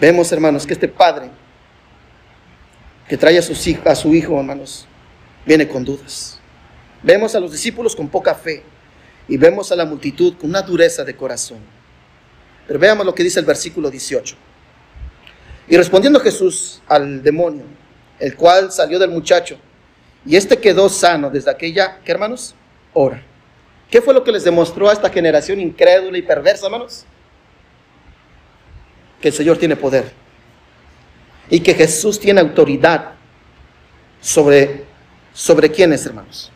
Vemos, 0.00 0.30
hermanos, 0.32 0.66
que 0.66 0.74
este 0.74 0.88
padre 0.88 1.30
que 3.08 3.16
trae 3.16 3.36
a, 3.36 3.40
a 3.40 3.94
su 3.94 4.14
hijo, 4.14 4.38
hermanos, 4.38 4.86
viene 5.44 5.66
con 5.66 5.84
dudas. 5.84 6.38
Vemos 7.02 7.34
a 7.34 7.40
los 7.40 7.52
discípulos 7.52 7.96
con 7.96 8.08
poca 8.08 8.34
fe 8.34 8.62
y 9.28 9.36
vemos 9.36 9.72
a 9.72 9.76
la 9.76 9.84
multitud 9.84 10.34
con 10.36 10.50
una 10.50 10.62
dureza 10.62 11.04
de 11.04 11.16
corazón. 11.16 11.58
Pero 12.68 12.78
veamos 12.78 13.06
lo 13.06 13.14
que 13.14 13.24
dice 13.24 13.40
el 13.40 13.46
versículo 13.46 13.90
18. 13.90 14.36
Y 15.68 15.76
respondiendo 15.76 16.20
Jesús 16.20 16.82
al 16.86 17.22
demonio, 17.22 17.64
el 18.20 18.36
cual 18.36 18.70
salió 18.70 18.98
del 18.98 19.10
muchacho, 19.10 19.58
y 20.26 20.36
este 20.36 20.58
quedó 20.58 20.90
sano 20.90 21.30
desde 21.30 21.50
aquella, 21.50 21.98
¿qué 22.04 22.12
hermanos? 22.12 22.54
Hora. 22.92 23.22
¿Qué 23.90 24.02
fue 24.02 24.12
lo 24.12 24.22
que 24.22 24.32
les 24.32 24.44
demostró 24.44 24.90
a 24.90 24.92
esta 24.92 25.08
generación 25.08 25.60
incrédula 25.60 26.18
y 26.18 26.22
perversa, 26.22 26.66
hermanos? 26.66 27.06
Que 29.22 29.28
el 29.28 29.34
Señor 29.34 29.56
tiene 29.56 29.74
poder. 29.74 30.12
Y 31.48 31.60
que 31.60 31.72
Jesús 31.72 32.20
tiene 32.20 32.42
autoridad 32.42 33.12
sobre, 34.20 34.84
sobre 35.32 35.70
quiénes, 35.70 36.04
hermanos? 36.04 36.52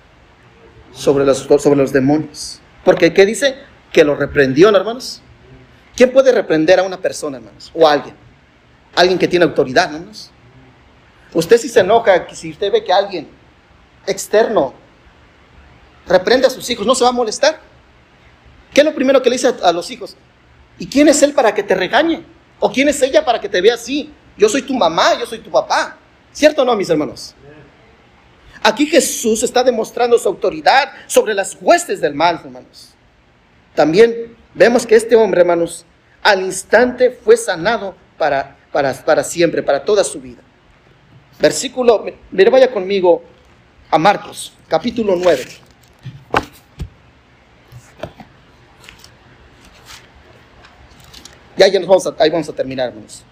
Sobre 0.93 1.25
los, 1.25 1.39
sobre 1.39 1.77
los 1.77 1.91
demonios. 1.91 2.61
Porque, 2.85 3.15
¿qué 3.15 3.25
dice? 3.25 3.57
Que 3.91 4.05
lo 4.05 4.15
reprendió, 4.15 4.69
hermanos? 4.69 5.22
¿Quién 5.95 6.13
puede 6.13 6.33
reprender 6.33 6.79
a 6.79 6.83
una 6.83 6.99
persona, 6.99 7.37
hermanos? 7.37 7.71
O 7.75 7.87
a 7.87 7.93
alguien. 7.93 8.15
Alguien 8.95 9.19
que 9.19 9.29
tiene 9.29 9.45
autoridad, 9.45 9.95
hermanos. 9.95 10.31
Usted 11.35 11.59
si 11.59 11.69
se 11.69 11.81
enoja, 11.81 12.27
si 12.35 12.51
usted 12.51 12.71
ve 12.71 12.85
que 12.85 12.93
alguien 12.93 13.29
externo 14.07 14.75
reprende 16.07 16.47
a 16.47 16.51
sus 16.51 16.69
hijos, 16.69 16.87
¿no 16.87 16.95
se 16.95 17.05
va 17.05 17.11
a 17.11 17.13
molestar? 17.13 17.61
¿Qué 18.73 18.81
es 18.81 18.85
lo 18.85 18.95
primero 18.95 19.23
que 19.23 19.31
le 19.31 19.37
dice 19.37 19.55
a, 19.63 19.73
los 19.73 19.91
hijos? 19.91 20.17
¿Y 20.79 20.87
quién 20.87 21.09
es 21.09 21.23
él 21.23 21.33
para 21.33 21.55
que 21.55 21.63
te 21.63 21.75
regañe? 21.75 22.25
¿O 22.59 22.71
quién 22.71 22.89
es 22.89 23.01
ella 23.03 23.25
para 23.25 23.41
que 23.41 23.49
te 23.49 23.61
vea 23.61 23.75
así? 23.75 24.13
Yo 24.37 24.49
soy 24.49 24.63
tu 24.63 24.75
mamá, 24.75 25.19
yo 25.19 25.27
soy 25.27 25.39
tu 25.39 25.51
papá. 25.51 25.97
¿Cierto 26.33 26.63
o 26.63 26.65
no, 26.65 26.75
mis 26.75 26.89
hermanos? 26.89 27.35
Aquí 28.63 28.87
Jesús 28.87 29.43
está 29.43 29.63
demostrando 29.63 30.19
su 30.19 30.29
autoridad 30.29 30.93
sobre 31.07 31.35
las 31.35 31.57
huestes 31.61 32.01
del 32.01 32.15
mal, 32.15 32.41
hermanos. 32.45 32.92
También 33.75 34.33
Vemos 34.55 34.87
que 34.87 34.95
este 34.95 35.17
hombre, 35.17 35.41
hermanos, 35.41 35.85
al 36.23 36.43
instante 36.43 37.11
fue 37.11 37.37
sanado 37.37 37.95
para, 38.19 38.57
para, 38.71 38.93
para 38.93 39.25
siempre, 39.25 39.63
para 39.63 39.83
toda 39.83 40.05
su 40.05 40.21
vida. 40.21 40.43
Versículo, 41.41 42.05
mire, 42.31 42.51
vaya 42.51 42.71
conmigo 42.71 43.23
a 43.91 43.99
Marcos, 43.99 44.53
capítulo 44.69 45.17
9. 45.17 45.45
Ya, 51.57 51.69
ya 51.69 51.79
nos 51.79 51.89
vamos 51.89 52.07
a, 52.07 52.15
ahí 52.19 52.31
vamos 52.31 52.49
a 52.49 52.53
terminar, 52.53 52.89
hermanos. 52.89 53.25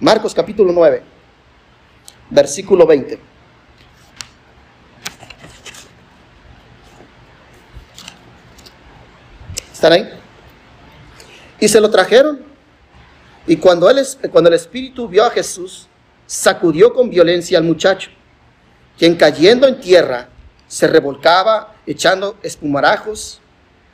Marcos 0.00 0.34
capítulo 0.34 0.72
9, 0.72 1.02
versículo 2.30 2.86
20. 2.86 3.18
Y 11.60 11.68
se 11.68 11.80
lo 11.80 11.90
trajeron. 11.90 12.40
Y 13.46 13.56
cuando, 13.56 13.88
él, 13.88 13.98
cuando 14.30 14.48
el 14.48 14.54
espíritu 14.54 15.08
vio 15.08 15.24
a 15.24 15.30
Jesús, 15.30 15.88
sacudió 16.26 16.92
con 16.92 17.08
violencia 17.08 17.56
al 17.58 17.64
muchacho, 17.64 18.10
quien 18.98 19.16
cayendo 19.16 19.66
en 19.66 19.80
tierra 19.80 20.28
se 20.66 20.86
revolcaba 20.86 21.74
echando 21.86 22.36
espumarajos. 22.42 23.40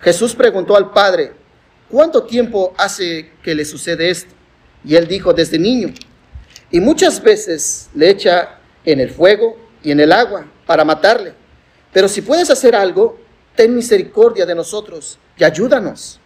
Jesús 0.00 0.34
preguntó 0.34 0.76
al 0.76 0.90
padre, 0.90 1.32
¿cuánto 1.88 2.24
tiempo 2.24 2.74
hace 2.76 3.30
que 3.42 3.54
le 3.54 3.64
sucede 3.64 4.10
esto? 4.10 4.34
Y 4.84 4.96
él 4.96 5.06
dijo, 5.06 5.32
desde 5.32 5.58
niño. 5.58 5.94
Y 6.70 6.80
muchas 6.80 7.22
veces 7.22 7.88
le 7.94 8.10
echa 8.10 8.58
en 8.84 9.00
el 9.00 9.10
fuego 9.10 9.56
y 9.82 9.92
en 9.92 10.00
el 10.00 10.10
agua 10.10 10.46
para 10.66 10.84
matarle. 10.84 11.34
Pero 11.92 12.08
si 12.08 12.20
puedes 12.20 12.50
hacer 12.50 12.74
algo, 12.74 13.18
ten 13.54 13.74
misericordia 13.74 14.46
de 14.46 14.54
nosotros 14.54 15.18
y 15.36 15.44
ayúdanos. 15.44 16.20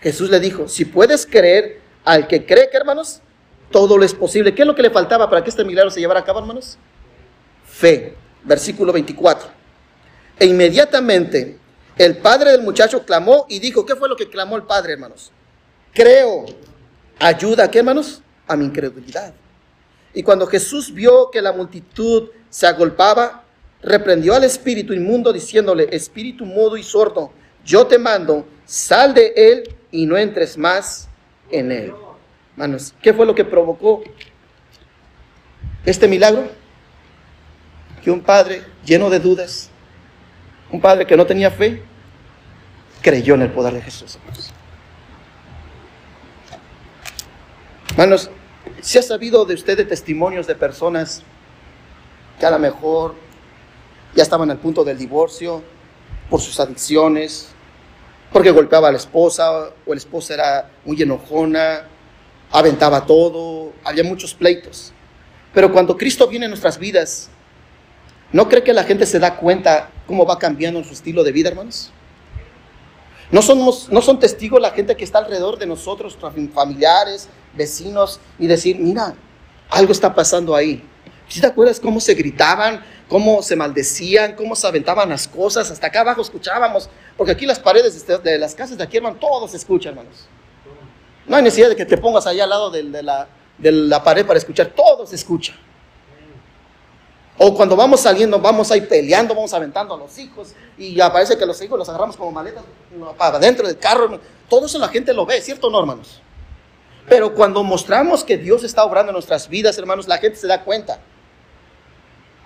Jesús 0.00 0.30
le 0.30 0.40
dijo, 0.40 0.68
si 0.68 0.84
puedes 0.84 1.26
creer 1.26 1.80
al 2.04 2.26
que 2.26 2.46
cree 2.46 2.70
que, 2.70 2.76
hermanos, 2.76 3.20
todo 3.70 3.98
lo 3.98 4.04
es 4.04 4.14
posible. 4.14 4.54
¿Qué 4.54 4.62
es 4.62 4.66
lo 4.66 4.74
que 4.74 4.82
le 4.82 4.90
faltaba 4.90 5.28
para 5.28 5.42
que 5.42 5.50
este 5.50 5.64
milagro 5.64 5.90
se 5.90 6.00
llevara 6.00 6.20
a 6.20 6.24
cabo, 6.24 6.38
hermanos? 6.40 6.78
Fe. 7.64 8.14
Versículo 8.44 8.92
24. 8.92 9.48
E 10.38 10.46
inmediatamente 10.46 11.58
el 11.98 12.18
padre 12.18 12.52
del 12.52 12.62
muchacho 12.62 13.04
clamó 13.04 13.46
y 13.48 13.58
dijo, 13.58 13.84
¿qué 13.84 13.96
fue 13.96 14.08
lo 14.08 14.16
que 14.16 14.28
clamó 14.28 14.56
el 14.56 14.62
padre, 14.62 14.92
hermanos? 14.92 15.32
Creo, 15.92 16.44
ayuda, 17.18 17.70
¿qué 17.70 17.78
hermanos? 17.78 18.22
A 18.46 18.54
mi 18.54 18.66
incredulidad. 18.66 19.34
Y 20.12 20.22
cuando 20.22 20.46
Jesús 20.46 20.92
vio 20.92 21.30
que 21.30 21.42
la 21.42 21.52
multitud 21.52 22.28
se 22.50 22.66
agolpaba, 22.66 23.44
reprendió 23.86 24.34
al 24.34 24.42
espíritu 24.42 24.92
inmundo 24.92 25.32
diciéndole, 25.32 25.88
espíritu 25.92 26.44
mudo 26.44 26.76
y 26.76 26.82
sordo, 26.82 27.30
yo 27.64 27.86
te 27.86 27.98
mando, 27.98 28.44
sal 28.66 29.14
de 29.14 29.32
él 29.36 29.76
y 29.92 30.06
no 30.06 30.18
entres 30.18 30.58
más 30.58 31.08
en 31.52 31.70
él. 31.70 31.94
Hermanos, 32.52 32.92
¿qué 33.00 33.14
fue 33.14 33.24
lo 33.24 33.34
que 33.34 33.44
provocó 33.44 34.02
este 35.84 36.08
milagro? 36.08 36.48
Que 38.02 38.10
un 38.10 38.20
padre 38.20 38.62
lleno 38.84 39.08
de 39.08 39.20
dudas, 39.20 39.70
un 40.72 40.80
padre 40.80 41.06
que 41.06 41.16
no 41.16 41.24
tenía 41.24 41.52
fe, 41.52 41.80
creyó 43.02 43.34
en 43.34 43.42
el 43.42 43.52
poder 43.52 43.74
de 43.74 43.82
Jesús. 43.82 44.18
Hermanos, 47.90 48.30
si 48.80 48.98
ha 48.98 49.02
sabido 49.02 49.44
de 49.44 49.54
usted 49.54 49.76
de 49.76 49.84
testimonios 49.84 50.48
de 50.48 50.56
personas 50.56 51.22
que 52.40 52.46
a 52.46 52.50
lo 52.50 52.58
mejor 52.58 53.25
ya 54.16 54.22
estaban 54.22 54.50
al 54.50 54.58
punto 54.58 54.82
del 54.82 54.98
divorcio 54.98 55.62
por 56.28 56.40
sus 56.40 56.58
adicciones, 56.58 57.48
porque 58.32 58.50
golpeaba 58.50 58.88
a 58.88 58.92
la 58.92 58.98
esposa 58.98 59.70
o 59.86 59.90
la 59.94 59.96
esposa 59.96 60.34
era 60.34 60.70
muy 60.84 61.00
enojona, 61.00 61.86
aventaba 62.50 63.04
todo, 63.06 63.72
había 63.84 64.02
muchos 64.02 64.34
pleitos. 64.34 64.92
Pero 65.54 65.72
cuando 65.72 65.96
Cristo 65.96 66.26
viene 66.26 66.46
en 66.46 66.50
nuestras 66.50 66.78
vidas, 66.78 67.28
¿no 68.32 68.48
cree 68.48 68.62
que 68.62 68.72
la 68.72 68.84
gente 68.84 69.06
se 69.06 69.18
da 69.18 69.36
cuenta 69.36 69.90
cómo 70.06 70.26
va 70.26 70.38
cambiando 70.38 70.82
su 70.82 70.92
estilo 70.92 71.22
de 71.22 71.32
vida, 71.32 71.50
hermanos? 71.50 71.92
No, 73.30 73.42
somos, 73.42 73.88
no 73.90 74.02
son 74.02 74.18
testigos 74.18 74.60
la 74.60 74.70
gente 74.70 74.96
que 74.96 75.04
está 75.04 75.18
alrededor 75.18 75.58
de 75.58 75.66
nosotros, 75.66 76.16
familiares, 76.52 77.28
vecinos, 77.54 78.20
y 78.38 78.46
decir, 78.46 78.78
mira, 78.78 79.14
algo 79.68 79.92
está 79.92 80.14
pasando 80.14 80.54
ahí. 80.54 80.82
¿Sí 81.28 81.40
te 81.40 81.46
acuerdas 81.46 81.80
cómo 81.80 81.98
se 81.98 82.14
gritaban, 82.14 82.84
cómo 83.08 83.42
se 83.42 83.56
maldecían, 83.56 84.34
cómo 84.34 84.56
se 84.56 84.66
aventaban 84.66 85.08
las 85.08 85.28
cosas? 85.28 85.70
Hasta 85.70 85.86
acá 85.86 86.00
abajo 86.00 86.22
escuchábamos, 86.22 86.88
porque 87.16 87.32
aquí 87.32 87.46
las 87.46 87.58
paredes 87.58 88.06
de 88.06 88.38
las 88.38 88.54
casas 88.54 88.78
de 88.78 88.84
aquí, 88.84 88.96
hermano, 88.96 89.16
todos 89.20 89.50
se 89.50 89.56
escuchan, 89.56 89.90
hermanos. 89.90 90.26
No 91.26 91.36
hay 91.36 91.42
necesidad 91.42 91.68
de 91.68 91.76
que 91.76 91.84
te 91.84 91.98
pongas 91.98 92.26
allá 92.26 92.44
al 92.44 92.50
lado 92.50 92.70
de, 92.70 92.82
la, 93.02 93.28
de 93.58 93.72
la 93.72 94.02
pared 94.02 94.24
para 94.24 94.38
escuchar, 94.38 94.68
todo 94.68 95.06
se 95.06 95.16
escucha. 95.16 95.54
O 97.38 97.54
cuando 97.54 97.76
vamos 97.76 98.00
saliendo, 98.00 98.38
vamos 98.38 98.70
ahí 98.70 98.80
peleando, 98.80 99.34
vamos 99.34 99.52
aventando 99.52 99.94
a 99.94 99.98
los 99.98 100.16
hijos 100.18 100.54
y 100.78 100.98
aparece 101.00 101.36
que 101.36 101.44
los 101.44 101.60
hijos 101.60 101.78
los 101.78 101.88
agarramos 101.88 102.16
como 102.16 102.32
maletas 102.32 102.64
para 103.18 103.38
dentro 103.38 103.66
del 103.66 103.76
carro. 103.78 104.18
Todo 104.48 104.66
eso 104.66 104.78
la 104.78 104.88
gente 104.88 105.12
lo 105.12 105.26
ve, 105.26 105.42
¿cierto 105.42 105.66
o 105.66 105.70
no, 105.70 105.80
hermanos? 105.80 106.22
Pero 107.08 107.34
cuando 107.34 107.62
mostramos 107.62 108.24
que 108.24 108.38
Dios 108.38 108.64
está 108.64 108.84
obrando 108.84 109.10
en 109.10 109.14
nuestras 109.14 109.48
vidas, 109.48 109.76
hermanos, 109.76 110.08
la 110.08 110.18
gente 110.18 110.38
se 110.38 110.46
da 110.46 110.64
cuenta. 110.64 110.98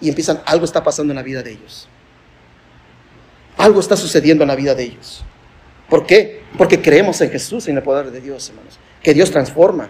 Y 0.01 0.09
empiezan, 0.09 0.41
algo 0.47 0.65
está 0.65 0.83
pasando 0.83 1.13
en 1.13 1.17
la 1.17 1.23
vida 1.23 1.43
de 1.43 1.53
ellos. 1.53 1.89
Algo 3.57 3.81
está 3.81 3.97
sucediendo 3.97 4.45
en 4.45 4.49
la 4.49 4.57
vida 4.57 4.75
de 4.75 4.85
ellos. 4.85 5.23
¿Por 5.89 6.07
qué? 6.07 6.43
Porque 6.57 6.81
creemos 6.81 7.21
en 7.21 7.31
Jesús 7.31 7.69
en 7.69 7.77
el 7.77 7.83
poder 7.83 8.11
de 8.11 8.21
Dios, 8.21 8.49
hermanos. 8.49 8.79
Que 9.03 9.13
Dios 9.13 9.31
transforma. 9.31 9.89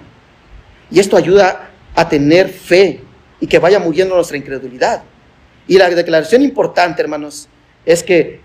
Y 0.91 0.99
esto 0.99 1.17
ayuda 1.17 1.71
a 1.95 2.09
tener 2.09 2.49
fe 2.49 3.03
y 3.39 3.47
que 3.47 3.59
vaya 3.59 3.79
muriendo 3.79 4.15
nuestra 4.15 4.37
incredulidad. 4.37 5.03
Y 5.69 5.79
la 5.79 5.89
declaración 5.91 6.43
importante, 6.43 7.03
hermanos, 7.03 7.49
es 7.85 8.03
que 8.03 8.41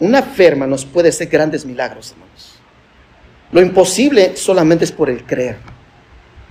una 0.00 0.22
fe, 0.22 0.46
hermanos, 0.46 0.84
puede 0.84 1.12
ser 1.12 1.28
grandes 1.28 1.64
milagros, 1.64 2.12
hermanos. 2.12 2.58
Lo 3.52 3.62
imposible 3.62 4.36
solamente 4.36 4.84
es 4.84 4.92
por 4.92 5.08
el 5.08 5.24
creer. 5.24 5.56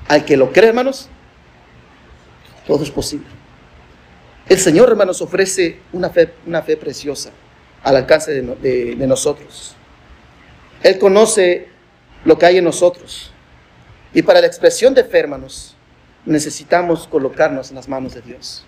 Al 0.07 0.25
que 0.25 0.37
lo 0.37 0.51
cree, 0.51 0.69
hermanos, 0.69 1.09
todo 2.65 2.83
es 2.83 2.89
posible. 2.89 3.36
El 4.49 4.59
Señor, 4.59 4.89
hermanos, 4.89 5.21
ofrece 5.21 5.79
una 5.91 6.09
fe, 6.09 6.33
una 6.45 6.61
fe 6.61 6.77
preciosa 6.77 7.31
al 7.83 7.95
alcance 7.97 8.31
de, 8.31 9.07
nosotros. 9.07 9.75
Él 10.83 10.97
conoce 10.99 11.67
lo 12.23 12.37
que 12.37 12.45
hay 12.45 12.57
en 12.57 12.63
nosotros. 12.63 13.31
Y 14.13 14.21
para 14.21 14.39
la 14.39 14.47
expresión 14.47 14.93
de 14.93 15.03
fe, 15.03 15.19
hermanos, 15.19 15.75
necesitamos 16.25 17.07
colocarnos 17.07 17.69
en 17.69 17.75
las 17.75 17.87
manos 17.87 18.13
de 18.13 18.21
Dios. 18.21 18.65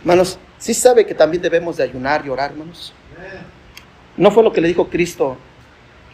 Hermanos, 0.00 0.38
¿sí 0.58 0.72
sabe 0.72 1.04
que 1.04 1.14
también 1.14 1.42
debemos 1.42 1.76
de 1.76 1.82
ayunar 1.82 2.24
y 2.24 2.28
orar, 2.28 2.52
hermanos? 2.52 2.92
¿No 4.16 4.30
fue 4.30 4.42
lo 4.44 4.52
que 4.52 4.60
le 4.60 4.68
dijo 4.68 4.88
Cristo 4.88 5.36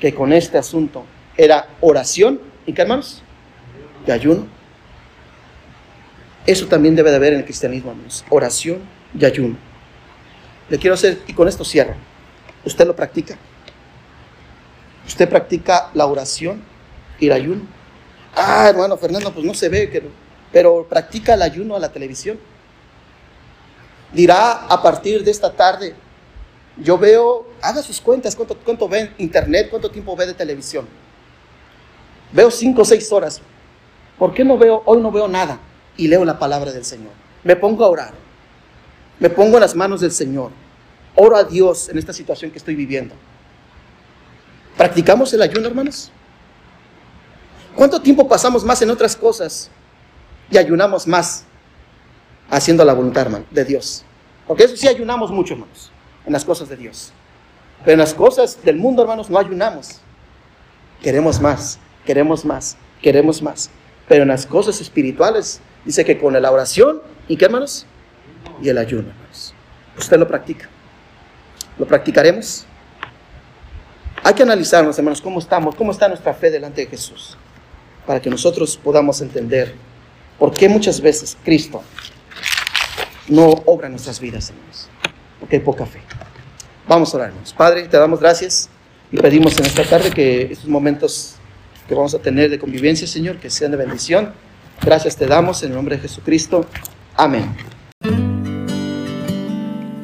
que 0.01 0.15
con 0.15 0.33
este 0.33 0.57
asunto 0.57 1.05
era 1.37 1.69
oración 1.81 2.41
y 2.65 2.73
qué, 2.73 2.83
hermanos? 2.83 3.23
Y 4.07 4.11
ayuno. 4.11 4.60
Eso 6.51 6.67
también 6.67 6.97
debe 6.97 7.11
de 7.11 7.17
haber 7.17 7.35
en 7.35 7.39
el 7.39 7.45
cristianismo, 7.45 7.93
hermanos. 7.93 8.25
Oración 8.29 8.81
y 9.17 9.25
ayuno. 9.25 9.57
Le 10.69 10.81
quiero 10.81 10.95
hacer, 10.95 11.21
y 11.29 11.33
con 11.33 11.47
esto 11.47 11.65
cierro. 11.65 11.95
¿Usted 12.65 12.85
lo 12.89 12.97
practica? 12.97 13.39
¿Usted 15.07 15.29
practica 15.29 15.91
la 15.95 16.07
oración 16.07 16.61
y 17.21 17.27
el 17.27 17.33
ayuno? 17.35 17.63
Ah, 18.35 18.67
hermano 18.69 18.97
Fernando, 18.97 19.33
pues 19.33 19.47
no 19.47 19.55
se 19.55 19.69
ve, 19.69 20.11
pero 20.51 20.85
practica 20.89 21.35
el 21.35 21.43
ayuno 21.43 21.77
a 21.77 21.79
la 21.79 21.93
televisión. 21.93 22.37
Dirá 24.13 24.67
a 24.67 24.83
partir 24.83 25.23
de 25.23 25.31
esta 25.31 25.53
tarde, 25.53 25.95
yo 26.79 26.99
veo, 26.99 27.47
haga 27.63 27.81
sus 27.81 28.01
cuentas, 28.01 28.35
cuánto, 28.35 28.57
cuánto 28.57 28.89
ve 28.89 29.13
internet, 29.19 29.69
cuánto 29.71 29.89
tiempo 29.89 30.17
ve 30.17 30.27
de 30.27 30.35
televisión. 30.35 30.89
Veo 32.33 32.51
cinco 32.51 32.83
o 32.83 32.85
seis 32.85 33.13
horas. 33.13 33.41
¿Por 34.19 34.35
qué 34.35 34.45
no 34.45 34.59
veo, 34.59 34.83
hoy 34.85 35.01
no 35.01 35.13
veo 35.13 35.29
nada? 35.29 35.61
Y 36.01 36.09
leo 36.09 36.25
la 36.25 36.39
palabra 36.39 36.73
del 36.73 36.87
Señor. 36.87 37.13
Me 37.45 37.57
pongo 37.57 37.85
a 37.85 37.89
orar. 37.89 38.15
Me 39.19 39.29
pongo 39.29 39.59
en 39.59 39.61
las 39.61 39.77
manos 39.77 40.01
del 40.01 40.13
Señor. 40.13 40.51
Oro 41.15 41.37
a 41.37 41.45
Dios 41.45 41.91
en 41.91 41.99
esta 41.99 42.15
situación 42.15 42.51
que 42.51 42.57
estoy 42.57 42.75
viviendo. 42.75 43.15
¿Practicamos 44.79 45.31
el 45.35 45.43
ayuno, 45.43 45.69
hermanos? 45.69 46.11
¿Cuánto 47.77 48.01
tiempo 48.01 48.27
pasamos 48.27 48.65
más 48.65 48.81
en 48.81 48.89
otras 48.89 49.15
cosas 49.15 49.71
y 50.51 50.57
ayunamos 50.57 51.07
más 51.07 51.45
haciendo 52.49 52.83
la 52.83 52.95
voluntad, 52.95 53.27
de 53.51 53.65
Dios? 53.67 54.03
Porque 54.47 54.65
eso 54.65 54.79
sí 54.79 54.89
ayunamos 54.89 55.31
mucho, 55.31 55.53
hermanos, 55.53 55.93
en 56.25 56.33
las 56.33 56.47
cosas 56.47 56.71
de 56.71 56.79
Dios. 56.79 57.13
Pero 57.85 57.93
en 57.93 57.99
las 57.99 58.15
cosas 58.15 58.59
del 58.65 58.77
mundo, 58.77 59.03
hermanos, 59.03 59.29
no 59.29 59.39
ayunamos. 59.39 60.01
Queremos 61.03 61.43
más, 61.43 61.79
queremos 62.07 62.47
más, 62.47 62.79
queremos 63.03 63.43
más. 63.43 63.69
Pero 64.09 64.23
en 64.23 64.29
las 64.29 64.47
cosas 64.47 64.81
espirituales, 64.81 65.61
dice 65.85 66.05
que 66.05 66.19
con 66.19 66.41
la 66.41 66.51
oración, 66.51 67.01
¿y 67.29 67.37
qué, 67.37 67.47
hermanos? 67.47 67.87
Y 68.63 68.69
el 68.69 68.79
ayuno, 68.79 69.09
hermanos. 69.09 69.55
Usted 69.99 70.19
lo 70.19 70.27
practica. 70.27 70.69
¿Lo 71.79 71.87
practicaremos? 71.87 72.67
Hay 74.23 74.35
que 74.35 74.43
analizarnos, 74.43 74.99
hermanos, 74.99 75.21
cómo 75.21 75.39
estamos, 75.39 75.75
cómo 75.75 75.93
está 75.93 76.09
nuestra 76.09 76.35
fe 76.35 76.51
delante 76.51 76.83
de 76.83 76.87
Jesús 76.89 77.37
para 78.07 78.21
que 78.21 78.29
nosotros 78.29 78.77
podamos 78.77 79.21
entender 79.21 79.75
por 80.39 80.53
qué 80.53 80.69
muchas 80.69 81.01
veces 81.01 81.37
Cristo 81.45 81.83
no 83.29 83.51
obra 83.67 83.87
en 83.87 83.93
nuestras 83.93 84.21
vidas, 84.21 84.51
hermanos, 84.51 84.89
porque 85.39 85.57
hay 85.57 85.63
poca 85.63 85.87
fe. 85.87 86.01
Vamos 86.89 87.15
a 87.15 87.19
orar, 87.19 87.29
hermanos. 87.29 87.55
Padre, 87.57 87.87
te 87.87 87.97
damos 87.97 88.21
gracias 88.21 88.69
y 89.13 89.17
pedimos 89.17 89.59
en 89.59 89.67
esta 89.67 89.85
tarde 89.85 90.11
que 90.11 90.43
estos 90.51 90.69
momentos 90.69 91.37
que 91.87 91.95
vamos 91.95 92.15
a 92.15 92.19
tener 92.19 92.51
de 92.51 92.59
convivencia, 92.59 93.07
Señor, 93.07 93.39
que 93.39 93.49
sean 93.49 93.71
de 93.71 93.77
bendición. 93.77 94.33
Gracias 94.83 95.17
te 95.17 95.27
damos 95.27 95.63
en 95.63 95.71
el 95.71 95.77
nombre 95.77 95.97
de 95.97 96.03
Jesucristo. 96.03 96.67
Amén. 97.17 97.55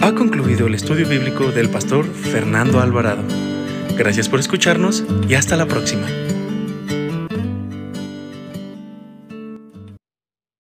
Ha 0.01 0.13
concluido 0.15 0.67
el 0.67 0.75
estudio 0.75 1.09
bíblico 1.09 1.51
del 1.51 1.69
pastor 1.69 2.05
Fernando 2.07 2.81
Alvarado. 2.81 3.23
Gracias 3.97 4.29
por 4.29 4.39
escucharnos 4.39 5.05
y 5.29 5.35
hasta 5.35 5.57
la 5.57 5.67
próxima. 5.67 6.07